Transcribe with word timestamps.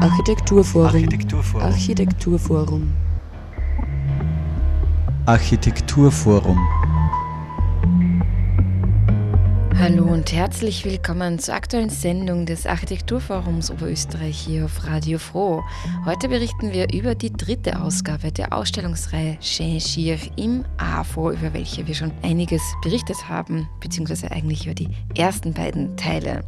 Architekturforum. 0.00 0.86
Architekturforum. 0.86 1.62
Architekturforum. 1.66 2.92
Architekturforum. 5.26 6.85
Hallo 9.78 10.04
und 10.04 10.32
herzlich 10.32 10.86
willkommen 10.86 11.38
zur 11.38 11.54
aktuellen 11.54 11.90
Sendung 11.90 12.46
des 12.46 12.64
Architekturforums 12.64 13.70
Oberösterreich 13.70 14.38
hier 14.38 14.64
auf 14.64 14.86
Radio 14.86 15.18
Froh. 15.18 15.62
Heute 16.06 16.28
berichten 16.28 16.72
wir 16.72 16.90
über 16.94 17.14
die 17.14 17.30
dritte 17.30 17.78
Ausgabe 17.82 18.32
der 18.32 18.54
Ausstellungsreihe 18.54 19.38
Chien 19.40 20.18
im 20.36 20.64
AFO, 20.78 21.30
über 21.30 21.52
welche 21.52 21.86
wir 21.86 21.94
schon 21.94 22.10
einiges 22.22 22.62
berichtet 22.82 23.28
haben, 23.28 23.68
beziehungsweise 23.80 24.30
eigentlich 24.30 24.64
über 24.64 24.74
die 24.74 24.88
ersten 25.14 25.52
beiden 25.52 25.94
Teile. 25.98 26.42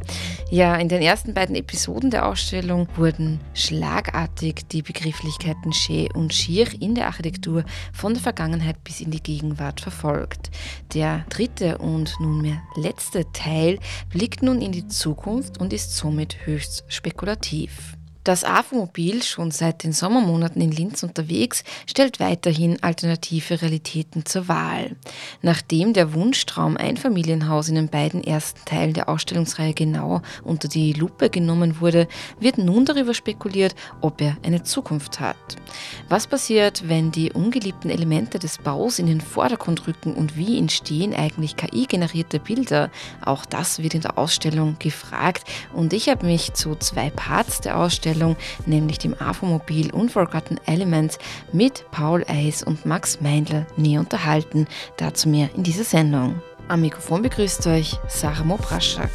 Ja, 0.49 0.75
in 0.77 0.89
den 0.89 1.03
ersten 1.03 1.35
beiden 1.35 1.55
Episoden 1.55 2.09
der 2.09 2.25
Ausstellung 2.25 2.87
wurden 2.95 3.39
schlagartig 3.53 4.67
die 4.69 4.81
Begrifflichkeiten 4.81 5.69
Chien 5.71 6.11
und 6.13 6.33
Schier 6.33 6.67
in 6.81 6.95
der 6.95 7.05
Architektur 7.05 7.63
von 7.93 8.15
der 8.15 8.23
Vergangenheit 8.23 8.83
bis 8.83 9.01
in 9.01 9.11
die 9.11 9.21
Gegenwart 9.21 9.81
verfolgt. 9.81 10.49
Der 10.95 11.25
dritte 11.29 11.77
und 11.77 12.19
nunmehr 12.19 12.63
letzte 12.75 13.18
Teil 13.31 13.79
blickt 14.09 14.41
nun 14.41 14.61
in 14.61 14.71
die 14.71 14.87
Zukunft 14.87 15.59
und 15.59 15.73
ist 15.73 15.95
somit 15.95 16.45
höchst 16.45 16.85
spekulativ. 16.87 17.98
Das 18.29 18.43
AFO-Mobil, 18.43 19.23
schon 19.23 19.49
seit 19.49 19.83
den 19.83 19.91
Sommermonaten 19.91 20.61
in 20.61 20.69
Linz 20.69 21.01
unterwegs, 21.01 21.63
stellt 21.87 22.19
weiterhin 22.19 22.77
alternative 22.83 23.59
Realitäten 23.59 24.23
zur 24.23 24.47
Wahl. 24.47 24.95
Nachdem 25.41 25.93
der 25.93 26.13
Wunschtraum 26.13 26.77
Einfamilienhaus 26.77 27.69
in 27.69 27.73
den 27.73 27.87
beiden 27.87 28.23
ersten 28.23 28.63
Teilen 28.65 28.93
der 28.93 29.09
Ausstellungsreihe 29.09 29.73
genau 29.73 30.21
unter 30.43 30.67
die 30.67 30.93
Lupe 30.93 31.31
genommen 31.31 31.81
wurde, 31.81 32.07
wird 32.39 32.59
nun 32.59 32.85
darüber 32.85 33.15
spekuliert, 33.15 33.73
ob 33.99 34.21
er 34.21 34.37
eine 34.43 34.61
Zukunft 34.61 35.19
hat. 35.19 35.35
Was 36.07 36.27
passiert, 36.27 36.87
wenn 36.87 37.11
die 37.11 37.31
ungeliebten 37.31 37.89
Elemente 37.89 38.37
des 38.37 38.59
Baus 38.59 38.99
in 38.99 39.07
den 39.07 39.21
Vordergrund 39.21 39.87
rücken 39.87 40.13
und 40.13 40.37
wie 40.37 40.59
entstehen 40.59 41.15
eigentlich 41.15 41.55
KI-generierte 41.55 42.39
Bilder? 42.39 42.91
Auch 43.25 43.45
das 43.45 43.81
wird 43.81 43.95
in 43.95 44.01
der 44.01 44.19
Ausstellung 44.19 44.75
gefragt 44.77 45.45
und 45.73 45.93
ich 45.93 46.09
habe 46.09 46.27
mich 46.27 46.53
zu 46.53 46.75
zwei 46.75 47.09
Parts 47.09 47.61
der 47.61 47.79
Ausstellung 47.79 48.18
Ausstellung, 48.19 48.35
nämlich 48.65 48.99
dem 48.99 49.15
AFO-Mobil 49.19 49.91
Unforgotten 49.91 50.59
Elements 50.65 51.17
mit 51.51 51.85
Paul 51.91 52.25
Eis 52.27 52.63
und 52.63 52.85
Max 52.85 53.21
Meindl 53.21 53.65
näher 53.77 53.99
unterhalten. 53.99 54.67
Dazu 54.97 55.29
mehr 55.29 55.49
in 55.55 55.63
dieser 55.63 55.83
Sendung. 55.83 56.41
Am 56.67 56.81
Mikrofon 56.81 57.21
begrüßt 57.21 57.65
euch 57.67 57.97
Sarah 58.07 58.43
Mopraschak. 58.43 59.09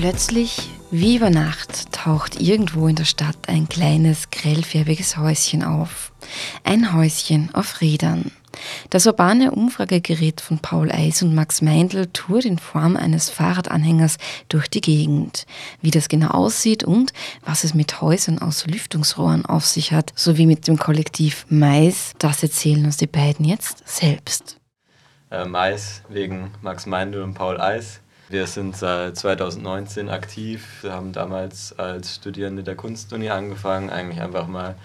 Plötzlich, 0.00 0.70
wie 0.90 1.16
über 1.16 1.28
Nacht, 1.28 1.92
taucht 1.92 2.40
irgendwo 2.40 2.88
in 2.88 2.96
der 2.96 3.04
Stadt 3.04 3.36
ein 3.48 3.68
kleines, 3.68 4.30
grellfärbiges 4.30 5.18
Häuschen 5.18 5.62
auf. 5.62 6.12
Ein 6.64 6.94
Häuschen 6.94 7.54
auf 7.54 7.82
Rädern. 7.82 8.30
Das 8.88 9.06
urbane 9.06 9.50
Umfragegerät 9.50 10.40
von 10.40 10.58
Paul 10.58 10.90
Eis 10.90 11.22
und 11.22 11.34
Max 11.34 11.60
Meindl 11.60 12.06
tourt 12.14 12.46
in 12.46 12.56
Form 12.56 12.96
eines 12.96 13.28
Fahrradanhängers 13.28 14.16
durch 14.48 14.68
die 14.68 14.80
Gegend. 14.80 15.44
Wie 15.82 15.90
das 15.90 16.08
genau 16.08 16.28
aussieht 16.28 16.82
und 16.82 17.12
was 17.44 17.64
es 17.64 17.74
mit 17.74 18.00
Häusern 18.00 18.38
aus 18.38 18.66
Lüftungsrohren 18.66 19.44
auf 19.44 19.66
sich 19.66 19.92
hat, 19.92 20.14
sowie 20.14 20.46
mit 20.46 20.66
dem 20.66 20.78
Kollektiv 20.78 21.44
Mais, 21.50 22.14
das 22.16 22.42
erzählen 22.42 22.86
uns 22.86 22.96
die 22.96 23.06
beiden 23.06 23.44
jetzt 23.44 23.86
selbst. 23.86 24.56
Äh, 25.30 25.44
Mais 25.44 26.00
wegen 26.08 26.52
Max 26.62 26.86
Meindl 26.86 27.20
und 27.20 27.34
Paul 27.34 27.60
Eis 27.60 28.00
wir 28.30 28.46
sind 28.46 28.76
seit 28.76 29.16
2019 29.16 30.08
aktiv. 30.08 30.82
Wir 30.82 30.92
haben 30.92 31.12
damals 31.12 31.76
als 31.78 32.14
Studierende 32.14 32.62
der 32.62 32.76
Kunstuni 32.76 33.28
angefangen, 33.28 33.90
eigentlich 33.90 34.22
einfach 34.22 34.46
mal 34.46 34.68
ein 34.68 34.76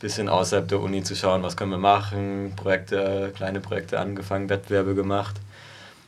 bisschen 0.00 0.28
außerhalb 0.28 0.68
der 0.68 0.80
Uni 0.80 1.02
zu 1.02 1.16
schauen, 1.16 1.42
was 1.42 1.56
können 1.56 1.70
wir 1.70 1.78
machen, 1.78 2.52
Projekte, 2.56 3.32
kleine 3.34 3.60
Projekte 3.60 3.98
angefangen, 3.98 4.50
Wettbewerbe 4.50 4.94
gemacht 4.94 5.36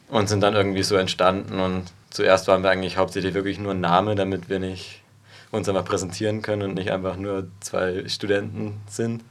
und 0.09 0.29
sind 0.29 0.43
dann 0.43 0.55
irgendwie 0.55 0.83
so 0.83 0.97
entstanden. 0.97 1.61
Und 1.61 1.85
zuerst 2.11 2.47
waren 2.47 2.63
wir 2.63 2.71
eigentlich 2.71 2.99
hauptsächlich 2.99 3.33
wirklich 3.33 3.59
nur 3.59 3.73
Name, 3.73 4.15
damit 4.15 4.51
wir 4.51 4.59
nicht 4.59 5.01
uns 5.51 5.69
einfach 5.71 5.87
präsentieren 5.87 6.43
können 6.43 6.63
und 6.63 6.75
nicht 6.75 6.93
einfach 6.93 7.17
nur 7.17 7.49
zwei 7.61 8.07
Studenten 8.07 8.81
sind. 8.87 9.25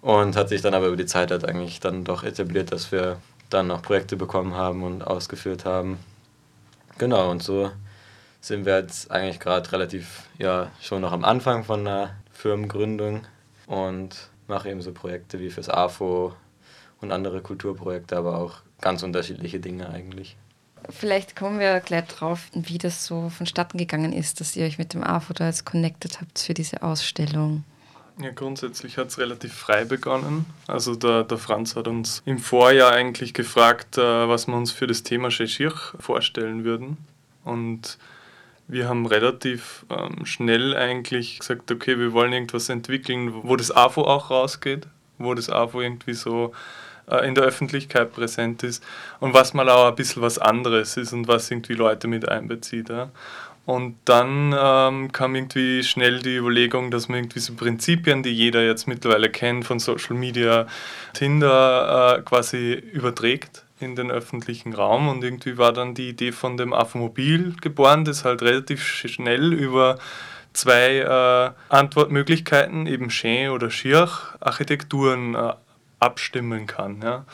Und 0.00 0.36
hat 0.36 0.48
sich 0.48 0.62
dann 0.62 0.74
aber 0.74 0.88
über 0.88 0.96
die 0.96 1.06
Zeit 1.06 1.30
halt 1.30 1.44
eigentlich 1.44 1.78
dann 1.78 2.02
doch 2.04 2.24
etabliert, 2.24 2.72
dass 2.72 2.90
wir 2.90 3.18
dann 3.50 3.68
noch 3.68 3.82
Projekte 3.82 4.16
bekommen 4.16 4.54
haben 4.54 4.82
und 4.82 5.02
ausgeführt 5.02 5.64
haben. 5.64 5.98
Genau, 6.98 7.30
und 7.30 7.42
so 7.42 7.70
sind 8.40 8.66
wir 8.66 8.78
jetzt 8.78 9.10
eigentlich 9.10 9.38
gerade 9.40 9.70
relativ, 9.70 10.24
ja, 10.38 10.70
schon 10.80 11.00
noch 11.00 11.12
am 11.12 11.24
Anfang 11.24 11.64
von 11.64 11.86
einer 11.86 12.16
Firmengründung 12.32 13.22
und 13.66 14.30
mache 14.48 14.70
eben 14.70 14.82
so 14.82 14.92
Projekte 14.92 15.38
wie 15.38 15.50
fürs 15.50 15.68
AFO 15.68 16.34
und 17.00 17.12
andere 17.12 17.40
Kulturprojekte, 17.40 18.16
aber 18.16 18.38
auch 18.38 18.56
ganz 18.80 19.02
unterschiedliche 19.02 19.60
Dinge 19.60 19.88
eigentlich. 19.88 20.36
Vielleicht 20.90 21.36
kommen 21.36 21.58
wir 21.58 21.80
gleich 21.80 22.06
drauf, 22.06 22.48
wie 22.52 22.78
das 22.78 23.04
so 23.04 23.28
vonstatten 23.28 23.78
gegangen 23.78 24.12
ist, 24.12 24.40
dass 24.40 24.56
ihr 24.56 24.64
euch 24.64 24.78
mit 24.78 24.94
dem 24.94 25.04
AFO 25.04 25.34
da 25.34 25.46
jetzt 25.46 25.66
connected 25.66 26.20
habt 26.20 26.38
für 26.38 26.54
diese 26.54 26.82
Ausstellung. 26.82 27.64
Ja, 28.20 28.30
grundsätzlich 28.32 28.98
hat 28.98 29.08
es 29.08 29.18
relativ 29.18 29.54
frei 29.54 29.84
begonnen. 29.84 30.46
Also 30.66 30.96
der, 30.96 31.22
der 31.22 31.38
Franz 31.38 31.76
hat 31.76 31.86
uns 31.86 32.22
im 32.26 32.38
Vorjahr 32.38 32.92
eigentlich 32.92 33.32
gefragt, 33.32 33.96
äh, 33.96 34.28
was 34.28 34.48
wir 34.48 34.56
uns 34.56 34.72
für 34.72 34.88
das 34.88 35.04
Thema 35.04 35.30
Sheshir 35.30 35.72
vorstellen 36.00 36.64
würden. 36.64 36.96
Und 37.44 37.96
wir 38.66 38.88
haben 38.88 39.06
relativ 39.06 39.86
ähm, 39.88 40.26
schnell 40.26 40.76
eigentlich 40.76 41.38
gesagt, 41.38 41.70
okay, 41.70 41.98
wir 41.98 42.12
wollen 42.12 42.32
irgendwas 42.32 42.68
entwickeln, 42.68 43.32
wo 43.44 43.54
das 43.54 43.70
AFO 43.70 44.02
auch 44.02 44.30
rausgeht, 44.30 44.88
wo 45.18 45.32
das 45.34 45.48
AFO 45.48 45.80
irgendwie 45.80 46.14
so 46.14 46.52
äh, 47.06 47.26
in 47.26 47.34
der 47.34 47.44
Öffentlichkeit 47.44 48.12
präsent 48.12 48.62
ist 48.62 48.84
und 49.20 49.32
was 49.32 49.54
mal 49.54 49.68
auch 49.70 49.88
ein 49.88 49.94
bisschen 49.94 50.22
was 50.22 50.38
anderes 50.38 50.96
ist 50.96 51.12
und 51.12 51.28
was 51.28 51.50
irgendwie 51.50 51.74
Leute 51.74 52.08
mit 52.08 52.28
einbezieht. 52.28 52.88
Ja. 52.90 53.10
Und 53.68 53.96
dann 54.06 54.56
ähm, 54.58 55.12
kam 55.12 55.34
irgendwie 55.34 55.82
schnell 55.82 56.20
die 56.20 56.36
Überlegung, 56.36 56.90
dass 56.90 57.08
man 57.08 57.18
irgendwie 57.18 57.40
so 57.40 57.52
Prinzipien, 57.52 58.22
die 58.22 58.30
jeder 58.30 58.64
jetzt 58.64 58.88
mittlerweile 58.88 59.28
kennt 59.28 59.66
von 59.66 59.78
Social 59.78 60.16
Media, 60.16 60.66
Tinder 61.12 62.16
äh, 62.16 62.22
quasi 62.22 62.72
überträgt 62.72 63.66
in 63.78 63.94
den 63.94 64.10
öffentlichen 64.10 64.72
Raum. 64.72 65.08
Und 65.08 65.22
irgendwie 65.22 65.58
war 65.58 65.74
dann 65.74 65.92
die 65.92 66.08
Idee 66.08 66.32
von 66.32 66.56
dem 66.56 66.72
Afomobil 66.72 67.56
geboren, 67.60 68.06
das 68.06 68.24
halt 68.24 68.40
relativ 68.40 68.82
schnell 68.82 69.52
über 69.52 69.98
zwei 70.54 71.00
äh, 71.00 71.50
Antwortmöglichkeiten, 71.68 72.86
eben 72.86 73.10
Schen 73.10 73.50
oder 73.50 73.70
Schirch, 73.70 74.34
Architekturen 74.40 75.34
äh, 75.34 75.52
abstimmen 76.00 76.66
kann. 76.66 77.02
Ja. 77.02 77.26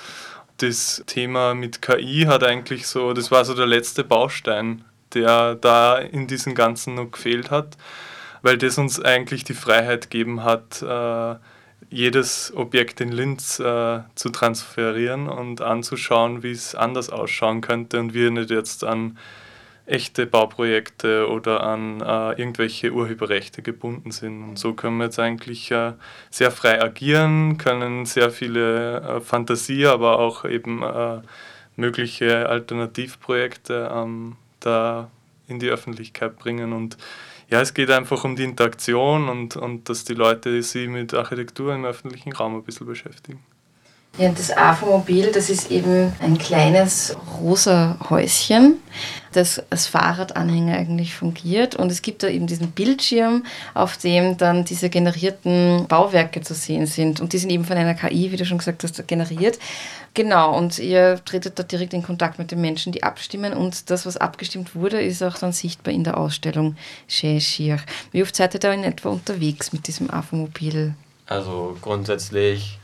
Das 0.57 1.05
Thema 1.07 1.55
mit 1.55 1.81
KI 1.81 2.25
hat 2.27 2.43
eigentlich 2.43 2.89
so, 2.89 3.13
das 3.13 3.31
war 3.31 3.45
so 3.45 3.55
der 3.55 3.67
letzte 3.67 4.03
Baustein 4.03 4.85
der 5.15 5.55
da 5.55 5.99
in 5.99 6.27
diesem 6.27 6.55
Ganzen 6.55 6.95
noch 6.95 7.11
gefehlt 7.11 7.51
hat, 7.51 7.77
weil 8.43 8.59
das 8.59 8.79
uns 8.79 9.01
eigentlich 9.01 9.45
die 9.45 9.55
Freiheit 9.55 10.11
gegeben 10.11 10.45
hat, 10.45 10.83
äh, 10.83 11.37
jedes 11.91 12.53
Objekt 12.57 13.01
in 13.01 13.13
Linz 13.13 13.61
äh, 13.61 14.01
zu 14.15 14.31
transferieren 14.31 15.29
und 15.29 15.61
anzuschauen, 15.61 16.43
wie 16.43 16.51
es 16.51 16.75
anders 16.75 17.11
ausschauen 17.11 17.61
könnte 17.61 18.01
und 18.01 18.15
wir 18.15 18.31
nicht 18.31 18.51
jetzt 18.51 18.85
an 18.85 19.19
echte 19.87 20.27
Bauprojekte 20.27 21.29
oder 21.29 21.63
an 21.63 22.01
äh, 22.01 22.31
irgendwelche 22.41 22.93
Urheberrechte 22.93 23.63
gebunden 23.63 24.11
sind. 24.11 24.43
Und 24.43 24.59
so 24.59 24.73
können 24.73 24.97
wir 24.97 25.05
jetzt 25.05 25.19
eigentlich 25.19 25.71
äh, 25.71 25.93
sehr 26.31 26.51
frei 26.51 26.83
agieren, 26.83 27.59
können 27.59 28.07
sehr 28.07 28.31
viele 28.31 29.01
äh, 29.01 29.21
Fantasie, 29.21 29.87
aber 29.87 30.19
auch 30.19 30.45
eben 30.45 30.83
äh, 30.83 31.21
mögliche 31.77 32.49
Alternativprojekte 32.49 33.91
ähm, 33.93 34.37
da 34.65 35.11
in 35.47 35.59
die 35.59 35.69
Öffentlichkeit 35.69 36.37
bringen. 36.39 36.73
Und 36.73 36.97
ja, 37.51 37.61
es 37.61 37.75
geht 37.75 37.91
einfach 37.91 38.25
um 38.25 38.37
die 38.37 38.45
Interaktion 38.45 39.29
und, 39.29 39.57
und 39.57 39.89
dass 39.89 40.05
die 40.05 40.15
Leute 40.15 40.63
sich 40.63 40.89
mit 40.89 41.15
Architektur 41.15 41.75
im 41.75 41.85
öffentlichen 41.85 42.33
Raum 42.33 42.57
ein 42.57 42.65
bisschen 42.65 42.87
beschäftigen. 42.87 43.41
Ja, 44.17 44.29
das 44.29 44.57
AFO-Mobil, 44.57 45.33
das 45.33 45.51
ist 45.51 45.73
eben 45.73 46.13
ein 46.21 46.39
kleines 46.39 47.17
rosa 47.41 47.99
Häuschen, 48.11 48.77
das 49.33 49.61
als 49.71 49.89
Fahrradanhänger 49.89 50.77
eigentlich 50.77 51.17
fungiert. 51.17 51.75
Und 51.75 51.91
es 51.91 52.01
gibt 52.01 52.23
da 52.23 52.29
eben 52.29 52.47
diesen 52.47 52.71
Bildschirm, 52.71 53.45
auf 53.75 53.97
dem 53.97 54.37
dann 54.37 54.65
diese 54.65 54.89
generierten 54.89 55.87
Bauwerke 55.89 56.43
zu 56.43 56.55
sehen 56.55 56.87
sind. 56.87 57.21
Und 57.21 57.33
die 57.33 57.39
sind 57.39 57.51
eben 57.51 57.65
von 57.65 57.77
einer 57.77 57.95
KI, 57.95 58.31
wie 58.31 58.37
du 58.37 58.47
schon 58.47 58.59
gesagt 58.59 58.85
hast, 58.85 59.09
generiert. 59.09 59.59
Genau, 60.15 60.57
und 60.57 60.79
ihr 60.79 61.21
tretet 61.25 61.59
da 61.59 61.65
direkt 61.65 61.93
in 61.93 62.05
Kontakt 62.05 62.39
mit 62.39 62.53
den 62.53 62.61
Menschen, 62.61 62.93
die 62.93 63.03
abstimmen. 63.03 63.53
Und 63.53 63.91
das, 63.91 64.07
was 64.07 64.17
abgestimmt 64.17 64.77
wurde, 64.77 65.03
ist 65.03 65.25
auch 65.25 65.39
dann 65.39 65.51
sichtbar 65.51 65.93
in 65.93 66.05
der 66.05 66.19
Ausstellung 66.19 66.77
Chez. 67.09 67.59
Wie 68.13 68.23
oft 68.23 68.37
seid 68.37 68.55
ihr 68.55 68.61
da 68.61 68.73
in 68.73 68.85
etwa 68.85 69.09
unterwegs 69.09 69.73
mit 69.73 69.89
diesem 69.89 70.09
AFO-Mobil? 70.09 70.95
Also 71.27 71.77
grundsätzlich 71.81 72.79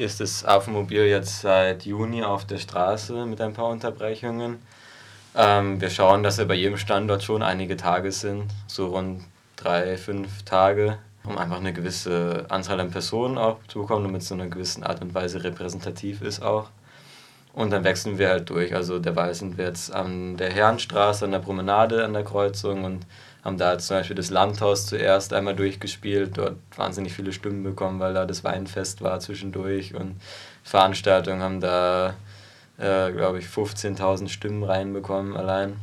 ist 0.00 0.20
das 0.20 0.44
Affenmobil 0.44 1.04
jetzt 1.04 1.42
seit 1.42 1.84
Juni 1.84 2.22
auf 2.22 2.46
der 2.46 2.58
Straße 2.58 3.26
mit 3.26 3.40
ein 3.40 3.52
paar 3.52 3.68
Unterbrechungen. 3.68 4.58
Ähm, 5.36 5.80
wir 5.80 5.90
schauen, 5.90 6.22
dass 6.22 6.38
wir 6.38 6.46
bei 6.46 6.54
jedem 6.54 6.78
Standort 6.78 7.22
schon 7.22 7.42
einige 7.42 7.76
Tage 7.76 8.10
sind, 8.10 8.50
so 8.66 8.88
rund 8.88 9.22
drei, 9.56 9.96
fünf 9.98 10.42
Tage, 10.44 10.98
um 11.24 11.36
einfach 11.36 11.58
eine 11.58 11.72
gewisse 11.72 12.46
Anzahl 12.48 12.80
an 12.80 12.90
Personen 12.90 13.36
auch 13.36 13.58
zu 13.68 13.82
bekommen, 13.82 14.04
damit 14.04 14.22
es 14.22 14.28
so 14.28 14.34
eine 14.34 14.48
gewisse 14.48 14.84
Art 14.84 15.02
und 15.02 15.14
Weise 15.14 15.44
repräsentativ 15.44 16.22
ist 16.22 16.42
auch. 16.42 16.70
Und 17.52 17.70
dann 17.70 17.84
wechseln 17.84 18.18
wir 18.18 18.28
halt 18.28 18.48
durch. 18.48 18.74
Also 18.74 18.98
derweil 18.98 19.34
sind 19.34 19.58
wir 19.58 19.66
jetzt 19.66 19.92
an 19.92 20.36
der 20.36 20.52
Herrenstraße, 20.52 21.24
an 21.24 21.32
der 21.32 21.40
Promenade, 21.40 22.04
an 22.04 22.12
der 22.12 22.24
Kreuzung 22.24 22.84
und 22.84 23.06
haben 23.44 23.58
da 23.58 23.78
zum 23.78 23.96
Beispiel 23.96 24.16
das 24.16 24.30
Landhaus 24.30 24.86
zuerst 24.86 25.32
einmal 25.32 25.56
durchgespielt, 25.56 26.36
dort 26.36 26.56
wahnsinnig 26.76 27.12
viele 27.12 27.32
Stimmen 27.32 27.62
bekommen, 27.62 27.98
weil 27.98 28.14
da 28.14 28.26
das 28.26 28.44
Weinfest 28.44 29.02
war 29.02 29.18
zwischendurch 29.20 29.94
und 29.94 30.20
Veranstaltungen 30.62 31.40
haben 31.40 31.60
da, 31.60 32.14
äh, 32.78 33.10
glaube 33.12 33.38
ich, 33.38 33.46
15.000 33.46 34.28
Stimmen 34.28 34.62
reinbekommen 34.62 35.36
allein. 35.36 35.76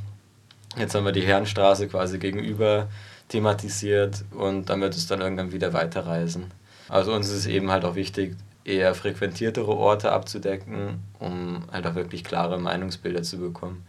Jetzt 0.78 0.94
haben 0.94 1.06
wir 1.06 1.12
die 1.12 1.26
Herrenstraße 1.26 1.88
quasi 1.88 2.20
gegenüber 2.20 2.88
thematisiert 3.30 4.24
und 4.32 4.70
dann 4.70 4.82
wird 4.82 4.96
es 4.96 5.08
dann 5.08 5.22
irgendwann 5.22 5.52
wieder 5.52 5.74
weiterreisen. 5.74 6.52
Also 6.88 7.14
uns 7.14 7.28
ist 7.28 7.34
es 7.36 7.46
eben 7.48 7.72
halt 7.72 7.84
auch 7.84 7.96
wichtig, 7.96 8.36
eher 8.68 8.94
frequentiertere 8.94 9.76
Orte 9.76 10.12
abzudecken, 10.12 11.00
um 11.20 11.64
halt 11.72 11.88
auch 11.88 11.96
wirklich 11.96 12.24
klare 12.24 12.60
Meinungsbilder 12.60 13.24
zu 13.24 13.38
bekommen. 13.38 13.86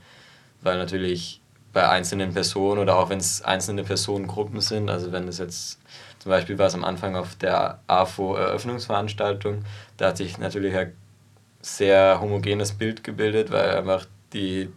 Weil 0.62 0.78
natürlich 0.78 1.40
bei 1.72 1.88
einzelnen 1.88 2.32
Personen 2.32 2.80
oder 2.80 2.96
auch 2.96 3.10
wenn 3.10 3.18
es 3.18 3.42
einzelne 3.42 3.84
Personengruppen 3.84 4.60
sind. 4.60 4.88
Also 4.88 5.12
wenn 5.12 5.28
es 5.28 5.38
jetzt 5.38 5.78
zum 6.18 6.30
Beispiel 6.30 6.58
war 6.58 6.66
es 6.66 6.74
am 6.74 6.84
Anfang 6.84 7.16
auf 7.16 7.34
der 7.36 7.80
AFO-Eröffnungsveranstaltung, 7.86 9.64
da 9.96 10.08
hat 10.08 10.16
sich 10.16 10.38
natürlich 10.38 10.74
ein 10.74 10.92
sehr 11.60 12.20
homogenes 12.20 12.72
Bild 12.72 13.04
gebildet, 13.04 13.50
weil 13.50 13.70
einfach 13.70 14.06
die 14.32 14.68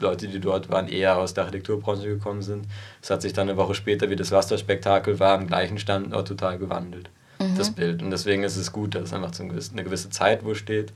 Leute, 0.00 0.28
die 0.28 0.40
dort 0.40 0.68
waren, 0.68 0.88
eher 0.88 1.16
aus 1.18 1.34
der 1.34 1.44
Architekturbranche 1.44 2.06
gekommen 2.06 2.42
sind. 2.42 2.66
Es 3.02 3.10
hat 3.10 3.22
sich 3.22 3.32
dann 3.32 3.48
eine 3.48 3.56
Woche 3.56 3.74
später, 3.74 4.10
wie 4.10 4.16
das 4.16 4.30
Wasserspektakel 4.30 5.18
war, 5.18 5.34
am 5.34 5.46
gleichen 5.46 5.78
Standort 5.78 6.28
total 6.28 6.58
gewandelt, 6.58 7.10
mhm. 7.38 7.56
das 7.56 7.70
Bild. 7.70 8.02
Und 8.02 8.10
deswegen 8.10 8.42
ist 8.42 8.56
es 8.56 8.72
gut, 8.72 8.94
dass 8.94 9.04
es 9.04 9.12
einfach 9.12 9.32
so 9.34 9.42
eine 9.42 9.84
gewisse 9.84 10.10
Zeit 10.10 10.44
wo 10.44 10.54
steht, 10.54 10.92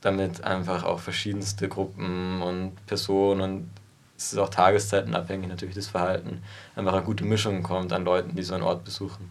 damit 0.00 0.44
einfach 0.44 0.84
auch 0.84 1.00
verschiedenste 1.00 1.68
Gruppen 1.68 2.42
und 2.42 2.86
Personen 2.86 3.40
und 3.40 3.70
es 4.16 4.32
ist 4.32 4.38
auch 4.38 4.48
tageszeitenabhängig 4.48 5.48
natürlich 5.48 5.74
das 5.74 5.88
Verhalten, 5.88 6.42
einfach 6.74 6.94
eine 6.94 7.02
gute 7.02 7.24
Mischung 7.24 7.62
kommt 7.62 7.92
an 7.92 8.04
Leuten, 8.04 8.34
die 8.34 8.42
so 8.42 8.54
einen 8.54 8.62
Ort 8.62 8.84
besuchen. 8.84 9.30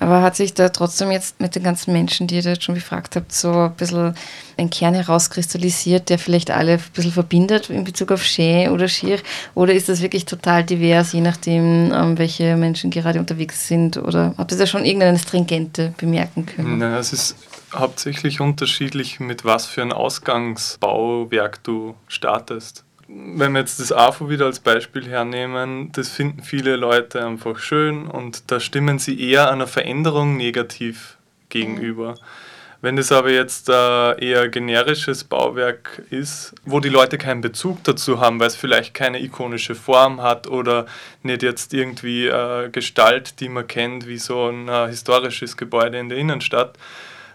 Aber 0.00 0.22
hat 0.22 0.34
sich 0.34 0.54
da 0.54 0.70
trotzdem 0.70 1.10
jetzt 1.10 1.40
mit 1.40 1.54
den 1.54 1.62
ganzen 1.62 1.92
Menschen, 1.92 2.26
die 2.26 2.36
ihr 2.36 2.42
da 2.42 2.60
schon 2.60 2.74
befragt 2.74 3.14
habt, 3.14 3.32
so 3.32 3.52
ein 3.52 3.74
bisschen 3.74 4.14
ein 4.56 4.70
Kern 4.70 4.94
herauskristallisiert, 4.94 6.08
der 6.08 6.18
vielleicht 6.18 6.50
alle 6.50 6.72
ein 6.72 6.82
bisschen 6.92 7.12
verbindet 7.12 7.70
in 7.70 7.84
Bezug 7.84 8.10
auf 8.10 8.24
Schä 8.24 8.68
oder 8.68 8.88
Schier? 8.88 9.18
Oder 9.54 9.74
ist 9.74 9.88
das 9.88 10.02
wirklich 10.02 10.24
total 10.24 10.64
divers, 10.64 11.12
je 11.12 11.20
nachdem, 11.20 11.92
ähm, 11.92 12.18
welche 12.18 12.56
Menschen 12.56 12.90
gerade 12.90 13.20
unterwegs 13.20 13.68
sind? 13.68 13.96
Oder 13.96 14.34
habt 14.38 14.50
ihr 14.50 14.58
da 14.58 14.66
schon 14.66 14.84
irgendeine 14.84 15.18
Stringente 15.18 15.94
bemerken 15.98 16.46
können? 16.46 16.78
Nein, 16.78 16.94
es 16.94 17.12
ist 17.12 17.36
hauptsächlich 17.72 18.40
unterschiedlich, 18.40 19.20
mit 19.20 19.44
was 19.44 19.66
für 19.66 19.82
ein 19.82 19.92
Ausgangsbauwerk 19.92 21.62
du 21.62 21.94
startest 22.08 22.84
wenn 23.14 23.52
wir 23.52 23.60
jetzt 23.60 23.80
das 23.80 23.92
AFO 23.92 24.28
wieder 24.30 24.46
als 24.46 24.60
Beispiel 24.60 25.06
hernehmen, 25.06 25.92
das 25.92 26.08
finden 26.08 26.42
viele 26.42 26.76
Leute 26.76 27.24
einfach 27.24 27.58
schön 27.58 28.06
und 28.06 28.50
da 28.50 28.60
stimmen 28.60 28.98
sie 28.98 29.20
eher 29.20 29.50
einer 29.50 29.66
Veränderung 29.66 30.36
negativ 30.36 31.18
gegenüber. 31.48 32.14
Wenn 32.80 32.96
das 32.96 33.12
aber 33.12 33.30
jetzt 33.30 33.68
äh, 33.68 34.24
eher 34.24 34.48
generisches 34.48 35.22
Bauwerk 35.22 36.02
ist, 36.10 36.52
wo 36.64 36.80
die 36.80 36.88
Leute 36.88 37.16
keinen 37.16 37.40
Bezug 37.40 37.84
dazu 37.84 38.20
haben, 38.20 38.40
weil 38.40 38.48
es 38.48 38.56
vielleicht 38.56 38.92
keine 38.92 39.22
ikonische 39.22 39.76
Form 39.76 40.20
hat 40.20 40.48
oder 40.48 40.86
nicht 41.22 41.44
jetzt 41.44 41.74
irgendwie 41.74 42.26
äh, 42.26 42.70
Gestalt, 42.70 43.38
die 43.38 43.48
man 43.48 43.68
kennt, 43.68 44.08
wie 44.08 44.18
so 44.18 44.48
ein 44.48 44.68
äh, 44.68 44.88
historisches 44.88 45.56
Gebäude 45.56 45.98
in 45.98 46.08
der 46.08 46.18
Innenstadt, 46.18 46.76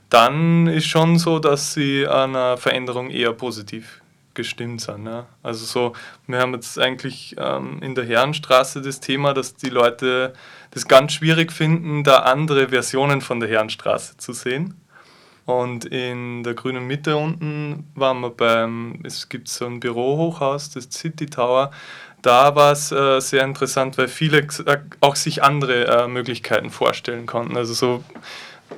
dann 0.09 0.67
ist 0.67 0.87
schon 0.87 1.17
so, 1.17 1.39
dass 1.39 1.73
sie 1.73 2.05
einer 2.05 2.57
Veränderung 2.57 3.09
eher 3.09 3.31
positiv 3.31 4.01
gestimmt 4.37 4.79
sind. 4.79 5.05
Ja. 5.05 5.25
Also 5.43 5.65
so, 5.65 5.93
wir 6.27 6.39
haben 6.39 6.53
jetzt 6.53 6.79
eigentlich 6.79 7.35
ähm, 7.37 7.79
in 7.81 7.93
der 7.95 8.05
Herrenstraße 8.05 8.81
das 8.81 9.01
Thema, 9.01 9.33
dass 9.33 9.55
die 9.55 9.69
Leute 9.69 10.31
das 10.71 10.87
ganz 10.87 11.11
schwierig 11.11 11.51
finden, 11.51 12.05
da 12.05 12.19
andere 12.19 12.69
Versionen 12.69 13.19
von 13.19 13.41
der 13.41 13.49
Herrenstraße 13.49 14.15
zu 14.15 14.31
sehen. 14.31 14.75
Und 15.45 15.85
in 15.85 16.43
der 16.43 16.53
grünen 16.53 16.87
Mitte 16.87 17.15
unten 17.15 17.89
waren 17.95 18.19
wir 18.19 18.31
beim, 18.31 18.99
es 19.03 19.29
gibt 19.29 19.47
so 19.47 19.65
ein 19.65 19.79
Bürohochhaus, 19.79 20.71
das 20.71 20.89
City 20.91 21.25
Tower. 21.25 21.71
Da 22.21 22.55
war 22.55 22.73
es 22.73 22.91
äh, 22.91 23.19
sehr 23.21 23.43
interessant, 23.43 23.97
weil 23.97 24.09
viele 24.09 24.45
auch 24.99 25.15
sich 25.15 25.43
andere 25.43 25.85
äh, 25.85 26.07
Möglichkeiten 26.07 26.69
vorstellen 26.69 27.25
konnten. 27.25 27.55
Also 27.55 27.73
so, 27.73 28.03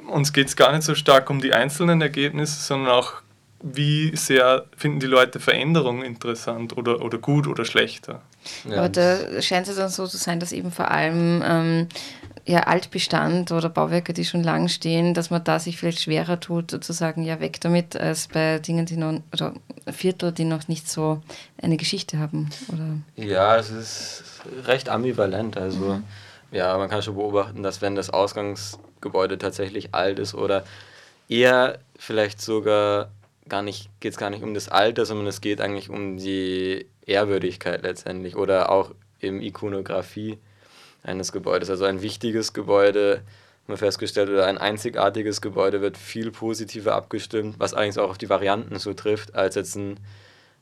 uns 0.08 0.32
geht 0.32 0.48
es 0.48 0.56
gar 0.56 0.72
nicht 0.72 0.84
so 0.84 0.94
stark 0.94 1.30
um 1.32 1.42
die 1.42 1.54
einzelnen 1.54 2.02
Ergebnisse, 2.02 2.62
sondern 2.62 2.92
auch 2.94 3.14
wie 3.62 4.16
sehr 4.16 4.66
finden 4.76 5.00
die 5.00 5.08
Leute 5.08 5.40
Veränderungen 5.40 6.04
interessant 6.04 6.78
oder, 6.78 7.02
oder 7.02 7.18
gut 7.18 7.48
oder 7.48 7.66
schlechter. 7.66 8.22
Ja. 8.68 8.78
Aber 8.78 8.90
da 8.90 9.42
scheint 9.42 9.68
es 9.68 9.76
dann 9.76 9.90
so 9.90 10.08
zu 10.08 10.18
sein, 10.18 10.40
dass 10.40 10.52
eben 10.52 10.72
vor 10.72 10.90
allem 10.90 11.44
ähm, 11.46 11.88
ja, 12.46 12.62
Altbestand 12.62 13.52
oder 13.52 13.70
Bauwerke, 13.70 14.14
die 14.14 14.26
schon 14.26 14.44
lang 14.44 14.70
stehen, 14.70 15.14
dass 15.14 15.30
man 15.30 15.44
da 15.44 15.60
sich 15.60 15.78
vielleicht 15.78 16.02
schwerer 16.02 16.40
tut, 16.40 16.84
zu 16.84 16.94
sagen, 16.94 17.24
ja, 17.24 17.40
weg 17.40 17.60
damit, 17.62 17.96
als 17.96 18.28
bei 18.28 18.60
Dingen, 18.60 18.86
die 18.86 18.98
noch, 18.98 19.22
oder 19.34 19.54
Viertel, 19.92 20.32
die 20.32 20.46
noch 20.46 20.68
nicht 20.68 20.90
so 20.90 21.22
eine 21.62 21.78
Geschichte 21.78 22.18
haben. 22.18 22.50
Oder? 22.70 23.26
Ja, 23.28 23.58
es 23.58 23.70
ist 23.70 24.24
recht 24.66 24.90
ambivalent. 24.90 25.58
Also, 25.58 25.96
mhm. 25.96 26.04
ja, 26.52 26.78
man 26.78 26.90
kann 26.90 27.04
schon 27.04 27.16
beobachten, 27.16 27.62
dass 27.62 27.81
wenn 27.81 27.95
das 27.95 28.10
Ausgangsgebäude 28.10 29.38
tatsächlich 29.38 29.94
alt 29.94 30.18
ist 30.18 30.33
oder 30.33 30.64
eher 31.28 31.80
vielleicht 31.98 32.42
sogar 32.42 33.12
gar 33.50 33.62
nicht, 33.62 33.90
geht 34.00 34.14
es 34.14 34.18
gar 34.18 34.30
nicht 34.30 34.44
um 34.44 34.54
das 34.54 34.70
Alter, 34.70 35.06
sondern 35.06 35.28
es 35.28 35.42
geht 35.42 35.62
eigentlich 35.62 35.90
um 35.90 36.18
die 36.18 36.88
Ehrwürdigkeit 37.06 37.82
letztendlich 37.84 38.36
oder 38.36 38.72
auch 38.72 38.94
im 39.20 39.42
Ikonografie 39.42 40.38
eines 41.04 41.32
Gebäudes. 41.32 41.70
Also 41.70 41.86
ein 41.86 42.02
wichtiges 42.02 42.54
Gebäude, 42.54 43.24
haben 43.64 43.74
wir 43.74 43.78
festgestellt, 43.78 44.30
oder 44.30 44.48
ein 44.48 44.58
einzigartiges 44.58 45.42
Gebäude 45.42 45.82
wird 45.82 45.98
viel 45.98 46.32
positiver 46.32 46.96
abgestimmt, 46.96 47.56
was 47.60 47.74
eigentlich 47.74 48.00
auch 48.00 48.10
auf 48.10 48.18
die 48.18 48.30
Varianten 48.30 48.80
so 48.80 48.94
trifft, 48.94 49.36
als 49.36 49.56
jetzt 49.56 49.76
ein, 49.76 50.00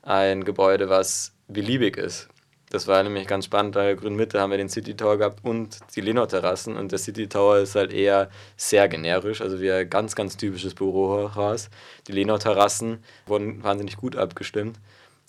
ein 0.01 0.43
Gebäude, 0.43 0.89
was 0.89 1.33
beliebig 1.47 1.97
ist. 1.97 2.27
Das 2.69 2.85
war 2.85 3.01
nämlich 3.01 3.27
ganz 3.27 3.45
spannend, 3.45 3.75
weil 3.75 3.91
in 3.93 3.97
Grünmitte 3.97 4.41
haben 4.41 4.51
wir 4.51 4.57
den 4.57 4.67
City 4.67 4.93
Tower 4.93 5.17
gehabt 5.17 5.39
und 5.43 5.79
die 5.95 6.01
Lenau-Terrassen 6.01 6.75
und 6.75 6.91
der 6.91 6.99
City 6.99 7.27
Tower 7.27 7.59
ist 7.59 7.75
halt 7.75 7.93
eher 7.93 8.29
sehr 8.57 8.89
generisch, 8.89 9.39
also 9.41 9.61
wie 9.61 9.71
ein 9.71 9.89
ganz, 9.89 10.15
ganz 10.15 10.35
typisches 10.35 10.73
Bürohaus. 10.73 11.69
Die 12.07 12.11
Lenau-Terrassen 12.11 13.01
wurden 13.25 13.63
wahnsinnig 13.63 13.95
gut 13.95 14.17
abgestimmt, 14.17 14.79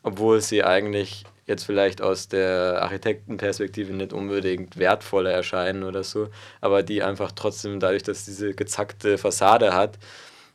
obwohl 0.02 0.40
sie 0.40 0.64
eigentlich 0.64 1.24
jetzt 1.46 1.64
vielleicht 1.64 2.02
aus 2.02 2.28
der 2.28 2.82
Architektenperspektive 2.82 3.92
nicht 3.92 4.12
unbedingt 4.12 4.76
wertvoller 4.76 5.30
erscheinen 5.30 5.84
oder 5.84 6.02
so, 6.02 6.28
aber 6.60 6.82
die 6.82 7.04
einfach 7.04 7.30
trotzdem 7.32 7.78
dadurch, 7.78 8.02
dass 8.02 8.24
diese 8.24 8.52
gezackte 8.52 9.16
Fassade 9.16 9.74
hat, 9.74 9.98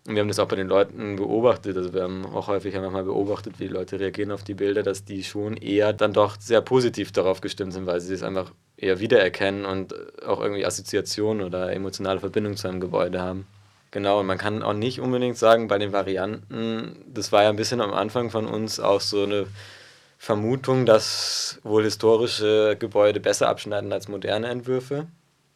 und 0.05 0.15
wir 0.15 0.21
haben 0.21 0.27
das 0.27 0.39
auch 0.39 0.47
bei 0.47 0.57
den 0.57 0.67
Leuten 0.67 1.15
beobachtet. 1.15 1.77
Also 1.77 1.93
wir 1.93 2.03
haben 2.03 2.25
auch 2.25 2.47
häufig 2.47 2.75
einfach 2.75 2.91
mal 2.91 3.05
beobachtet, 3.05 3.59
wie 3.59 3.67
die 3.67 3.73
Leute 3.73 3.99
reagieren 3.99 4.31
auf 4.31 4.43
die 4.43 4.53
Bilder, 4.53 4.83
dass 4.83 5.05
die 5.05 5.23
schon 5.23 5.55
eher 5.55 5.93
dann 5.93 6.11
doch 6.11 6.35
sehr 6.39 6.61
positiv 6.61 7.13
darauf 7.13 7.39
gestimmt 7.39 7.71
sind, 7.71 7.85
weil 7.85 8.01
sie 8.01 8.13
es 8.13 8.23
einfach 8.23 8.51
eher 8.75 8.99
wiedererkennen 8.99 9.63
und 9.63 9.95
auch 10.25 10.41
irgendwie 10.41 10.65
Assoziationen 10.65 11.45
oder 11.45 11.71
emotionale 11.71 12.19
Verbindung 12.19 12.57
zu 12.57 12.67
einem 12.67 12.81
Gebäude 12.81 13.21
haben. 13.21 13.47
Genau, 13.91 14.19
und 14.19 14.25
man 14.25 14.37
kann 14.37 14.63
auch 14.63 14.73
nicht 14.73 14.99
unbedingt 14.99 15.37
sagen, 15.37 15.67
bei 15.67 15.77
den 15.77 15.93
Varianten, 15.93 16.97
das 17.07 17.31
war 17.31 17.43
ja 17.43 17.49
ein 17.49 17.55
bisschen 17.55 17.79
am 17.79 17.93
Anfang 17.93 18.29
von 18.29 18.45
uns 18.47 18.79
auch 18.79 18.99
so 18.99 19.23
eine 19.23 19.45
Vermutung, 20.17 20.85
dass 20.85 21.59
wohl 21.63 21.83
historische 21.83 22.75
Gebäude 22.77 23.19
besser 23.19 23.47
abschneiden 23.47 23.93
als 23.93 24.07
moderne 24.07 24.47
Entwürfe. 24.47 25.07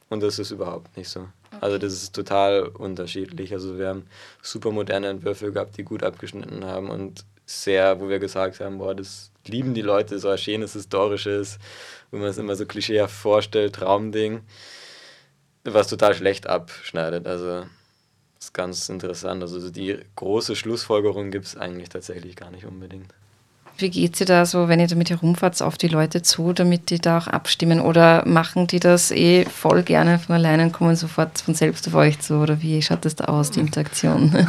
Und 0.09 0.23
das 0.23 0.39
ist 0.39 0.51
überhaupt 0.51 0.95
nicht 0.95 1.09
so. 1.09 1.27
Also 1.61 1.77
das 1.77 1.93
ist 1.93 2.13
total 2.13 2.63
unterschiedlich. 2.63 3.53
Also 3.53 3.77
wir 3.77 3.87
haben 3.89 4.07
super 4.41 4.71
moderne 4.71 5.07
Entwürfe 5.07 5.51
gehabt, 5.51 5.77
die 5.77 5.83
gut 5.83 6.03
abgeschnitten 6.03 6.65
haben 6.65 6.89
und 6.89 7.25
sehr, 7.45 7.99
wo 7.99 8.09
wir 8.09 8.19
gesagt 8.19 8.59
haben, 8.59 8.77
boah, 8.77 8.93
das 8.93 9.31
lieben 9.45 9.73
die 9.73 9.81
Leute, 9.81 10.19
so 10.19 10.29
ein 10.29 10.37
schönes 10.37 10.73
historisches, 10.73 11.59
wo 12.11 12.17
man 12.17 12.27
es 12.27 12.37
immer 12.37 12.55
so 12.55 12.65
klischeehaft 12.65 13.15
vorstellt, 13.15 13.75
Traumding, 13.75 14.41
was 15.63 15.87
total 15.87 16.13
schlecht 16.13 16.47
abschneidet. 16.47 17.25
Also 17.25 17.61
das 18.35 18.47
ist 18.47 18.53
ganz 18.53 18.89
interessant. 18.89 19.41
Also 19.41 19.69
die 19.69 19.97
große 20.15 20.55
Schlussfolgerung 20.55 21.31
gibt 21.31 21.45
es 21.45 21.57
eigentlich 21.57 21.89
tatsächlich 21.89 22.35
gar 22.35 22.51
nicht 22.51 22.65
unbedingt. 22.65 23.13
Wie 23.79 23.89
geht 23.91 24.19
ihr 24.19 24.25
da 24.25 24.45
so, 24.45 24.67
wenn 24.67 24.79
ihr 24.79 24.87
damit 24.87 25.11
herumfahrt, 25.11 25.61
auf 25.61 25.77
die 25.77 25.87
Leute 25.87 26.23
zu, 26.23 26.51
damit 26.51 26.89
die 26.89 26.99
da 26.99 27.19
auch 27.19 27.27
abstimmen? 27.27 27.79
Oder 27.79 28.23
machen 28.25 28.65
die 28.65 28.79
das 28.79 29.11
eh 29.11 29.45
voll 29.45 29.83
gerne 29.83 30.17
von 30.17 30.35
alleine 30.35 30.63
und 30.63 30.71
kommen 30.71 30.95
sofort 30.95 31.39
von 31.39 31.53
selbst 31.53 31.87
auf 31.87 31.93
euch 31.93 32.19
zu? 32.19 32.35
Oder 32.37 32.61
wie 32.61 32.81
schaut 32.81 33.05
das 33.05 33.15
da 33.15 33.25
aus, 33.25 33.51
die 33.51 33.59
Interaktion? 33.59 34.31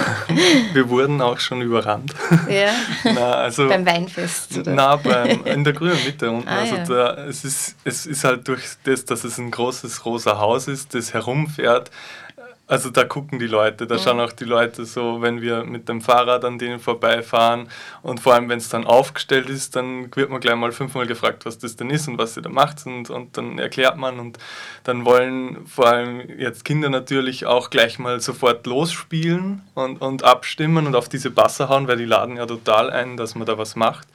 Wir 0.73 0.89
wurden 0.89 1.21
auch 1.21 1.39
schon 1.39 1.61
überrannt. 1.61 2.15
Ja. 2.49 2.71
Na, 3.05 3.33
also, 3.35 3.69
beim 3.69 3.85
Weinfest? 3.85 4.59
Oder? 4.59 4.73
Na, 4.73 4.97
beim, 4.97 5.45
in 5.45 5.65
der 5.65 5.73
grünen 5.73 5.99
Mitte 6.05 6.31
unten. 6.31 6.49
Ah, 6.49 6.61
also 6.61 6.77
ja. 6.77 6.85
da, 6.85 7.25
es, 7.27 7.45
ist, 7.45 7.77
es 7.85 8.07
ist 8.07 8.25
halt 8.25 8.49
durch 8.49 8.63
das, 8.85 9.05
dass 9.05 9.25
es 9.25 9.39
ein 9.39 9.51
großes 9.51 10.05
rosa 10.07 10.39
Haus 10.39 10.67
ist, 10.67 10.95
das 10.95 11.13
herumfährt, 11.13 11.91
also 12.69 12.91
da 12.91 13.05
gucken 13.05 13.39
die 13.39 13.47
Leute, 13.47 13.87
da 13.87 13.99
schauen 13.99 14.21
auch 14.21 14.33
die 14.33 14.45
Leute 14.45 14.85
so, 14.85 15.23
wenn 15.23 15.41
wir 15.41 15.65
mit 15.65 15.89
dem 15.89 16.03
Fahrrad 16.03 16.45
an 16.45 16.59
denen 16.59 16.79
vorbeifahren 16.79 17.69
und 18.03 18.21
vor 18.21 18.35
allem, 18.35 18.51
wenn 18.51 18.59
es 18.59 18.69
dann 18.69 18.87
aufgestellt 18.87 19.49
ist, 19.49 19.75
dann 19.75 20.15
wird 20.15 20.29
man 20.29 20.39
gleich 20.41 20.55
mal 20.55 20.71
fünfmal 20.71 21.07
gefragt, 21.07 21.47
was 21.47 21.57
das 21.57 21.77
denn 21.77 21.89
ist 21.89 22.09
und 22.09 22.19
was 22.19 22.35
sie 22.35 22.43
da 22.43 22.51
macht 22.51 22.85
und, 22.85 23.09
und 23.09 23.39
dann 23.39 23.59
erklärt 23.59 23.97
man 23.97 24.21
und 24.21 24.37
dann 24.85 25.07
wollen 25.07 25.67
vor 25.67 25.87
allem 25.87 26.29
jetzt 26.39 26.67
Kinder 26.67 26.91
natürlich 26.91 27.47
auch 27.47 27.71
gleich 27.71 27.99
mal 27.99 28.21
sofort 28.21 28.67
losspielen 28.67 29.63
und, 29.75 30.03
und 30.03 30.23
abstimmen 30.23 30.87
und 30.87 30.95
auf 30.95 31.09
diese 31.09 31.31
Basser 31.31 31.71
hauen, 31.71 31.89
weil 31.89 31.97
die 31.97 32.05
laden 32.05 32.37
ja 32.37 32.45
total 32.45 32.91
ein, 32.91 33.17
dass 33.17 33.35
man 33.35 33.47
da 33.47 33.57
was 33.57 33.77
macht. 33.77 34.09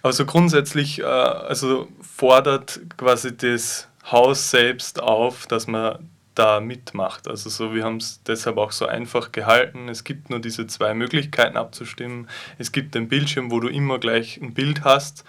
Also 0.00 0.26
grundsätzlich 0.26 1.00
äh, 1.00 1.04
also 1.04 1.88
fordert 2.02 2.78
quasi 2.96 3.36
das 3.36 3.88
Haus 4.12 4.50
selbst 4.50 5.02
auf, 5.02 5.46
dass 5.46 5.66
man 5.66 5.98
da 6.34 6.60
mitmacht. 6.60 7.28
Also 7.28 7.50
so, 7.50 7.74
wir 7.74 7.84
haben 7.84 7.96
es 7.96 8.22
deshalb 8.24 8.58
auch 8.58 8.72
so 8.72 8.86
einfach 8.86 9.32
gehalten. 9.32 9.88
Es 9.88 10.04
gibt 10.04 10.30
nur 10.30 10.40
diese 10.40 10.66
zwei 10.66 10.94
Möglichkeiten 10.94 11.56
abzustimmen. 11.56 12.28
Es 12.58 12.72
gibt 12.72 12.94
den 12.94 13.08
Bildschirm, 13.08 13.50
wo 13.50 13.60
du 13.60 13.68
immer 13.68 13.98
gleich 13.98 14.40
ein 14.40 14.54
Bild 14.54 14.84
hast. 14.84 15.24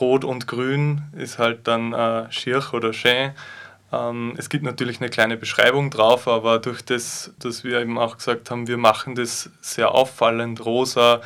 Rot 0.00 0.24
und 0.24 0.46
Grün 0.46 1.02
ist 1.16 1.38
halt 1.38 1.66
dann 1.66 1.92
äh, 1.92 2.30
Schirch 2.30 2.72
oder 2.72 2.92
Schön. 2.92 3.32
Ähm, 3.92 4.34
es 4.36 4.48
gibt 4.48 4.64
natürlich 4.64 5.00
eine 5.00 5.10
kleine 5.10 5.36
Beschreibung 5.36 5.90
drauf, 5.90 6.28
aber 6.28 6.58
durch 6.58 6.82
das, 6.82 7.32
dass 7.38 7.64
wir 7.64 7.80
eben 7.80 7.98
auch 7.98 8.16
gesagt 8.16 8.50
haben, 8.50 8.68
wir 8.68 8.78
machen 8.78 9.14
das 9.14 9.50
sehr 9.60 9.92
auffallend 9.92 10.64
rosa, 10.64 11.20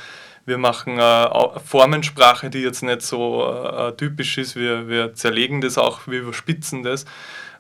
wir 0.47 0.59
machen 0.59 0.99
äh, 0.99 1.61
Formensprache, 1.61 2.51
die 2.51 2.61
jetzt 2.61 2.83
nicht 2.83 3.03
so 3.03 3.47
äh, 3.47 3.97
typisch 3.97 4.37
ist. 4.37 4.57
Wir, 4.57 4.89
wir 4.89 5.15
zerlegen 5.15 5.61
das 5.61 5.79
auch, 5.79 6.07
wir 6.07 6.21
überspitzen 6.21 6.83
das. 6.83 7.07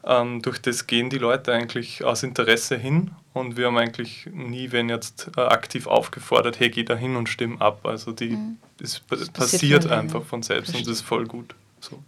Ähm, 0.06 0.42
durch 0.42 0.60
das 0.60 0.86
gehen 0.86 1.08
die 1.08 1.18
Leute 1.18 1.52
eigentlich 1.52 2.04
aus 2.04 2.22
Interesse 2.22 2.76
hin 2.76 3.12
und 3.32 3.56
wir 3.56 3.66
haben 3.66 3.78
eigentlich 3.78 4.28
nie, 4.32 4.70
wenn 4.70 4.88
jetzt 4.88 5.30
äh, 5.36 5.40
aktiv 5.40 5.86
aufgefordert, 5.86 6.60
hey, 6.60 6.70
geh 6.70 6.84
da 6.84 6.94
hin 6.94 7.16
und 7.16 7.28
stimm 7.28 7.60
ab. 7.60 7.80
Also 7.84 8.12
die, 8.12 8.30
mhm. 8.30 8.58
es 8.82 9.00
passiert, 9.00 9.32
passiert 9.32 9.90
einfach 9.90 10.22
von 10.24 10.42
selbst 10.42 10.70
Verstehe. 10.70 10.80
und 10.80 10.88
das 10.88 11.00
ist 11.00 11.06
voll 11.06 11.26
gut. 11.26 11.54
So. 11.80 11.98